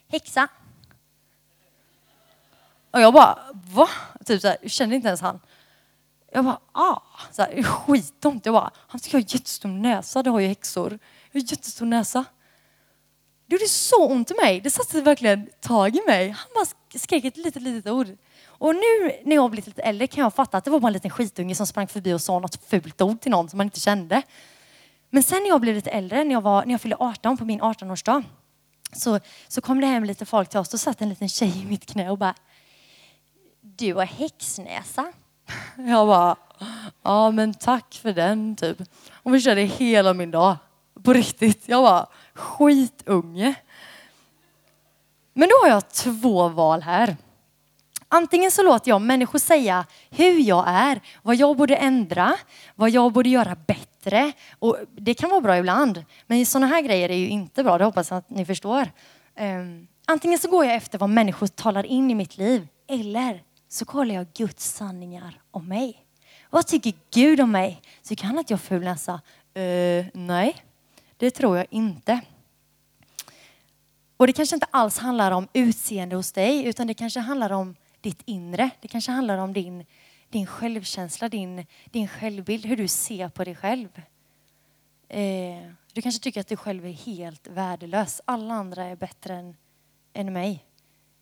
häxa. 0.08 0.48
Och 2.94 3.02
jag 3.02 3.14
bara, 3.14 3.40
va? 3.54 3.90
Typ 4.26 4.42
så 4.42 4.48
här, 4.48 4.58
jag 4.62 4.72
kände 4.72 4.96
inte 4.96 5.08
ens 5.08 5.22
han. 5.22 5.40
Jag 6.32 6.46
bara, 6.46 6.60
ah, 6.72 7.02
så 7.32 7.42
här, 7.42 7.64
skittomt. 7.64 8.46
Jag 8.46 8.54
bara, 8.54 8.72
han 8.88 9.00
tycker 9.00 9.18
jag 9.18 9.24
har 9.24 9.34
jättestor 9.34 9.70
näsa, 9.70 10.24
det 10.24 10.30
har 10.30 10.40
ju 10.40 10.48
häxor. 10.48 11.00
Jag 11.32 11.42
har 11.42 11.52
jättestor 11.52 11.86
näsa. 11.86 12.26
Det 13.46 13.56
gjorde 13.56 13.68
så 13.68 14.08
ont 14.08 14.32
i 14.32 14.34
mig. 14.34 14.62
Det 14.62 14.72
satte 14.72 15.02
verkligen 15.02 15.50
tag 15.62 15.96
i 15.96 16.02
mig. 16.08 16.30
Han 16.30 16.48
bara 16.56 17.00
skrek 17.00 17.26
ett 17.26 17.38
litet, 17.38 17.62
litet 17.62 17.92
ord. 17.92 18.08
Och 18.46 18.76
nu 18.76 19.12
när 19.26 19.36
jag 19.36 19.42
har 19.42 19.50
blivit 19.50 19.68
lite 19.68 19.82
äldre 19.82 20.08
kan 20.08 20.24
jag 20.24 20.34
fatta 20.34 20.58
att 20.58 20.66
det 20.66 20.72
var 20.72 20.80
bara 20.80 20.88
en 20.88 20.94
liten 20.94 21.12
skitunge 21.12 21.56
som 21.56 21.68
sprang 21.68 21.88
förbi 21.88 22.14
och 22.14 22.22
sa 22.22 22.40
något 22.40 22.66
fult 22.66 23.02
ord 23.02 23.22
till 23.22 23.32
någon 23.32 23.50
som 23.50 23.58
man 23.58 23.68
inte 23.68 23.80
kände. 23.80 24.22
Men 25.10 25.24
sen 25.24 25.44
när 25.44 25.50
jag 25.50 25.62
blev 25.62 25.76
lite 25.76 25.90
äldre, 25.90 26.24
när 26.24 26.32
jag, 26.32 26.42
var, 26.42 26.66
när 26.66 26.72
jag 26.72 26.82
fyllde 26.82 26.98
18 27.00 27.38
på 27.38 27.46
min 27.46 27.62
18-årsdag, 27.62 28.24
så, 28.94 29.20
så 29.48 29.62
kom 29.62 29.82
det 29.82 29.88
hem 29.88 30.04
lite 30.04 30.26
folk 30.26 30.50
till 30.50 30.60
oss. 30.60 30.70
Då 30.70 30.78
satt 30.78 31.02
en 31.02 31.10
liten 31.10 31.30
tjej 31.30 31.62
i 31.62 31.66
mitt 31.66 31.86
knä 31.86 32.10
och 32.10 32.18
bara, 32.18 32.36
du 33.76 33.94
har 33.94 34.06
häxnäsa. 34.06 35.12
Jag 35.76 36.08
bara, 36.08 36.36
ja 37.04 37.32
men 37.32 37.54
tack 37.54 38.00
för 38.02 38.14
den 38.14 38.56
typ. 38.56 38.78
Hon 39.24 39.34
förstörde 39.34 39.62
hela 39.62 40.14
min 40.14 40.32
dag. 40.32 40.56
På 41.04 41.14
riktigt. 41.14 41.64
Jag 41.66 41.82
var 41.82 42.08
skitunge. 42.34 43.56
Men 45.34 45.50
då 45.50 45.56
har 45.62 45.70
jag 45.70 45.90
två 45.90 46.50
val 46.50 46.82
här. 46.82 47.18
Antingen 48.08 48.52
så 48.52 48.64
låter 48.64 48.90
jag 48.90 49.02
människor 49.02 49.40
säga 49.40 49.86
hur 50.10 50.40
jag 50.40 50.64
är, 50.68 51.02
vad 51.22 51.36
jag 51.36 51.58
borde 51.58 51.76
ändra, 51.76 52.34
vad 52.76 52.90
jag 52.90 53.12
borde 53.12 53.30
göra 53.30 53.56
bättre. 53.56 54.32
Och 54.60 54.78
det 54.92 55.14
kan 55.14 55.30
vara 55.30 55.42
bra 55.42 55.58
ibland, 55.58 56.06
men 56.28 56.46
sådana 56.46 56.68
här 56.68 56.82
grejer 56.82 57.10
är 57.10 57.16
ju 57.16 57.28
inte 57.28 57.64
bra. 57.64 57.78
Det 57.78 57.86
hoppas 57.86 58.10
jag 58.10 58.18
att 58.18 58.30
ni 58.30 58.46
förstår. 58.46 58.92
Um, 59.40 59.88
antingen 60.06 60.40
så 60.40 60.50
går 60.50 60.66
jag 60.66 60.76
efter 60.76 60.98
vad 60.98 61.10
människor 61.10 61.48
talar 61.48 61.86
in 61.86 62.12
i 62.12 62.16
mitt 62.16 62.38
liv, 62.38 62.68
eller 62.88 63.44
så 63.74 63.86
kollar 63.86 64.16
jag 64.16 64.28
Guds 64.34 64.74
sanningar 64.74 65.42
om 65.52 65.68
mig. 65.68 66.06
Vad 66.50 66.68
tycker 66.68 66.94
Gud 67.12 67.40
om 67.40 67.52
mig? 67.52 67.82
Tycker 68.04 68.26
han 68.26 68.40
att 68.40 68.50
jag 68.50 68.60
har? 68.70 69.14
Uh, 69.58 69.64
eh, 69.64 70.06
nej, 70.14 70.66
det 71.18 71.32
tror 71.32 71.58
jag 71.58 71.68
inte. 71.70 72.22
Och 74.18 74.28
det 74.28 74.34
kanske 74.34 74.56
inte 74.56 74.68
alls 74.72 74.98
handlar 74.98 75.32
om 75.32 75.48
utseende 75.54 76.16
hos 76.16 76.32
dig, 76.32 76.66
utan 76.66 76.88
det 76.88 76.94
kanske 76.94 77.20
handlar 77.20 77.50
om 77.50 77.76
ditt 78.02 78.22
inre. 78.26 78.70
Det 78.82 78.88
kanske 78.88 79.12
handlar 79.12 79.38
om 79.38 79.54
din, 79.54 79.86
din 80.30 80.46
självkänsla, 80.46 81.30
din, 81.30 81.66
din 81.86 82.08
självbild, 82.08 82.66
hur 82.66 82.78
du 82.78 82.88
ser 82.88 83.30
på 83.30 83.44
dig 83.44 83.56
själv. 83.56 84.02
Eh, 85.10 85.72
du 85.94 86.02
kanske 86.02 86.24
tycker 86.24 86.42
att 86.42 86.48
du 86.48 86.58
själv 86.58 86.86
är 86.86 86.92
helt 86.92 87.48
värdelös. 87.48 88.22
Alla 88.26 88.54
andra 88.54 88.86
är 88.86 88.96
bättre 88.96 89.36
än, 89.36 89.56
än 90.14 90.34
mig. 90.34 90.66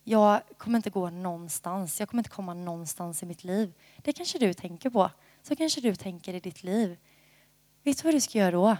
Jag 0.03 0.41
kommer 0.57 0.77
inte 0.77 0.89
gå 0.89 1.09
någonstans. 1.09 1.99
Jag 1.99 2.09
kommer 2.09 2.19
inte 2.19 2.29
komma 2.29 2.53
någonstans 2.53 3.23
i 3.23 3.25
mitt 3.25 3.43
liv. 3.43 3.73
Det 3.97 4.13
kanske 4.13 4.39
du 4.39 4.53
tänker 4.53 4.89
på. 4.89 5.11
Så 5.43 5.55
kanske 5.55 5.81
du 5.81 5.95
tänker 5.95 6.33
i 6.33 6.39
ditt 6.39 6.63
liv. 6.63 6.97
Vet 7.83 7.97
du 7.97 8.03
vad 8.03 8.13
du 8.13 8.21
ska 8.21 8.37
göra 8.37 8.51
då? 8.51 8.77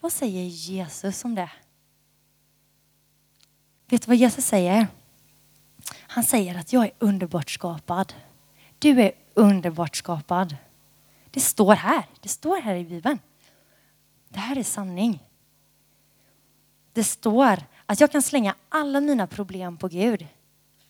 Vad 0.00 0.12
säger 0.12 0.42
Jesus 0.44 1.24
om 1.24 1.34
det? 1.34 1.50
Vet 3.86 4.02
du 4.02 4.06
vad 4.06 4.16
Jesus 4.16 4.46
säger? 4.46 4.86
Han 5.92 6.24
säger 6.24 6.58
att 6.58 6.72
jag 6.72 6.84
är 6.84 6.92
underbart 6.98 7.50
skapad. 7.50 8.14
Du 8.78 9.00
är 9.02 9.12
underbart 9.34 9.96
skapad. 9.96 10.56
Det 11.30 11.40
står 11.40 11.74
här. 11.74 12.06
Det 12.20 12.28
står 12.28 12.60
här 12.60 12.74
i 12.74 12.84
Bibeln. 12.84 13.18
Det 14.28 14.38
här 14.38 14.58
är 14.58 14.62
sanning. 14.62 15.22
Det 16.92 17.04
står 17.04 17.62
att 17.86 18.00
jag 18.00 18.12
kan 18.12 18.22
slänga 18.22 18.54
alla 18.68 19.00
mina 19.00 19.26
problem 19.26 19.76
på 19.76 19.88
Gud. 19.88 20.26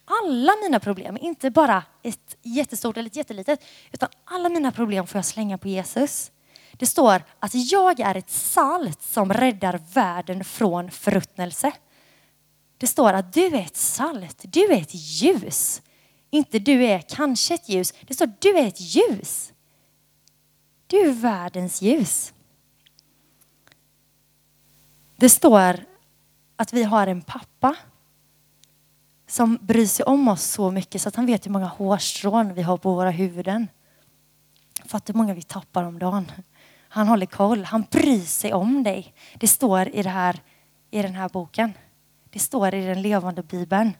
Alla 0.04 0.52
mina 0.62 0.80
problem, 0.80 1.18
inte 1.20 1.50
bara 1.50 1.82
ett 2.02 2.36
jättestort 2.42 2.96
eller 2.96 3.06
ett 3.06 3.16
jättelitet, 3.16 3.60
utan 3.92 4.08
alla 4.24 4.48
mina 4.48 4.72
problem 4.72 5.06
får 5.06 5.18
jag 5.18 5.24
slänga 5.24 5.58
på 5.58 5.68
Jesus. 5.68 6.30
Det 6.72 6.86
står 6.86 7.22
att 7.38 7.54
jag 7.54 8.00
är 8.00 8.14
ett 8.14 8.30
salt 8.30 9.02
som 9.02 9.32
räddar 9.32 9.80
världen 9.92 10.44
från 10.44 10.90
förruttnelse. 10.90 11.72
Det 12.78 12.86
står 12.86 13.12
att 13.12 13.32
du 13.32 13.46
är 13.46 13.60
ett 13.60 13.76
salt, 13.76 14.40
du 14.42 14.64
är 14.64 14.80
ett 14.80 14.94
ljus. 14.94 15.82
Inte 16.30 16.58
du 16.58 16.84
är 16.84 16.98
kanske 16.98 17.54
ett 17.54 17.68
ljus. 17.68 17.94
Det 18.06 18.14
står 18.14 18.32
du 18.38 18.58
är 18.58 18.66
ett 18.66 18.80
ljus. 18.80 19.52
Du 20.86 21.00
är 21.00 21.12
världens 21.12 21.82
ljus. 21.82 22.32
Det 25.16 25.28
står 25.28 25.84
att 26.56 26.72
vi 26.72 26.82
har 26.82 27.06
en 27.06 27.22
pappa 27.22 27.76
som 29.28 29.58
bryr 29.60 29.86
sig 29.86 30.04
om 30.04 30.28
oss 30.28 30.42
så 30.42 30.70
mycket 30.70 31.02
så 31.02 31.08
att 31.08 31.16
han 31.16 31.26
vet 31.26 31.46
hur 31.46 31.50
många 31.50 31.66
hårstrån 31.66 32.54
vi 32.54 32.62
har 32.62 32.76
på 32.76 32.94
våra 32.94 33.10
huvuden. 33.10 33.68
Fattar 34.84 35.14
hur 35.14 35.18
många 35.18 35.34
vi 35.34 35.42
tappar 35.42 35.84
om 35.84 35.98
dagen. 35.98 36.32
Han 36.88 37.08
håller 37.08 37.26
koll. 37.26 37.64
Han 37.64 37.86
bryr 37.90 38.20
sig 38.20 38.52
om 38.52 38.82
dig. 38.82 39.14
Det 39.34 39.48
står 39.48 39.88
i, 39.88 40.02
det 40.02 40.08
här, 40.08 40.40
i 40.90 41.02
den 41.02 41.14
här 41.14 41.28
boken. 41.28 41.72
Det 42.30 42.38
står 42.38 42.74
i 42.74 42.86
den 42.86 43.02
levande 43.02 43.42
bibeln. 43.42 43.92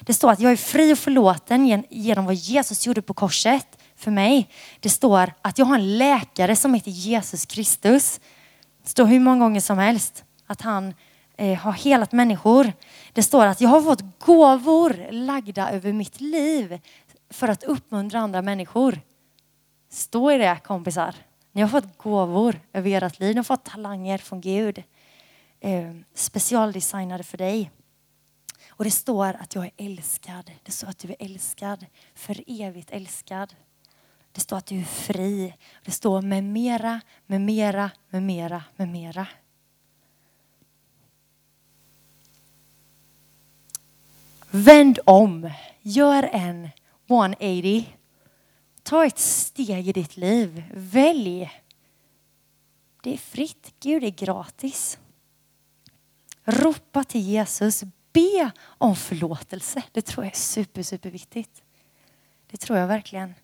Det 0.00 0.14
står 0.14 0.30
att 0.30 0.40
jag 0.40 0.52
är 0.52 0.56
fri 0.56 0.92
och 0.92 0.98
förlåten 0.98 1.84
genom 1.90 2.24
vad 2.24 2.34
Jesus 2.34 2.86
gjorde 2.86 3.02
på 3.02 3.14
korset 3.14 3.78
för 3.96 4.10
mig. 4.10 4.48
Det 4.80 4.88
står 4.88 5.32
att 5.42 5.58
jag 5.58 5.66
har 5.66 5.74
en 5.74 5.98
läkare 5.98 6.56
som 6.56 6.74
heter 6.74 6.90
Jesus 6.90 7.46
Kristus. 7.46 8.20
Det 8.82 8.88
står 8.88 9.06
hur 9.06 9.20
många 9.20 9.38
gånger 9.38 9.60
som 9.60 9.78
helst 9.78 10.24
att 10.46 10.60
han 10.60 10.94
eh, 11.36 11.58
har 11.58 11.72
helat 11.72 12.12
människor. 12.12 12.72
Det 13.12 13.22
står 13.22 13.46
att 13.46 13.60
jag 13.60 13.68
har 13.68 13.82
fått 13.82 14.18
gåvor 14.18 15.06
lagda 15.10 15.70
över 15.70 15.92
mitt 15.92 16.20
liv 16.20 16.80
för 17.30 17.48
att 17.48 17.62
uppmuntra 17.62 18.20
andra 18.20 18.42
människor. 18.42 19.00
Stå 19.88 20.32
i 20.32 20.38
det 20.38 20.58
kompisar? 20.64 21.14
Ni 21.52 21.62
har 21.62 21.68
fått 21.68 21.98
gåvor 21.98 22.60
över 22.72 23.02
ert 23.02 23.20
liv. 23.20 23.30
Ni 23.30 23.36
har 23.36 23.44
fått 23.44 23.64
talanger 23.64 24.18
från 24.18 24.40
Gud. 24.40 24.82
Eh, 25.60 25.94
specialdesignade 26.14 27.24
för 27.24 27.38
dig. 27.38 27.70
Och 28.68 28.84
det 28.84 28.90
står 28.90 29.26
att 29.26 29.54
jag 29.54 29.64
är 29.64 29.72
älskad. 29.76 30.50
Det 30.62 30.72
står 30.72 30.88
att 30.88 30.98
du 30.98 31.08
är 31.08 31.16
älskad. 31.18 31.86
För 32.14 32.44
evigt 32.46 32.90
älskad. 32.90 33.54
Det 34.32 34.40
står 34.40 34.56
att 34.56 34.66
du 34.66 34.78
är 34.78 34.84
fri. 34.84 35.54
Det 35.84 35.90
står 35.90 36.22
med 36.22 36.44
mera, 36.44 37.00
med 37.26 37.40
mera, 37.40 37.90
med 38.10 38.22
mera, 38.22 38.62
med 38.76 38.88
mera. 38.88 39.26
Vänd 44.56 44.98
om. 45.04 45.50
Gör 45.82 46.22
en 46.32 46.68
180. 47.06 47.96
Ta 48.82 49.06
ett 49.06 49.18
steg 49.18 49.88
i 49.88 49.92
ditt 49.92 50.16
liv. 50.16 50.64
Välj. 50.74 51.50
Det 53.02 53.12
är 53.12 53.18
fritt. 53.18 53.74
Gud 53.80 54.04
är 54.04 54.10
gratis. 54.10 54.98
Ropa 56.44 57.04
till 57.04 57.20
Jesus. 57.20 57.84
Be 58.12 58.50
om 58.60 58.96
förlåtelse. 58.96 59.82
Det 59.92 60.02
tror 60.02 60.24
jag 60.24 60.32
är 60.32 60.36
super, 60.36 60.82
super 60.82 61.10
viktigt. 61.10 61.62
Det 62.50 62.56
tror 62.56 62.78
jag 62.78 62.86
verkligen. 62.86 63.34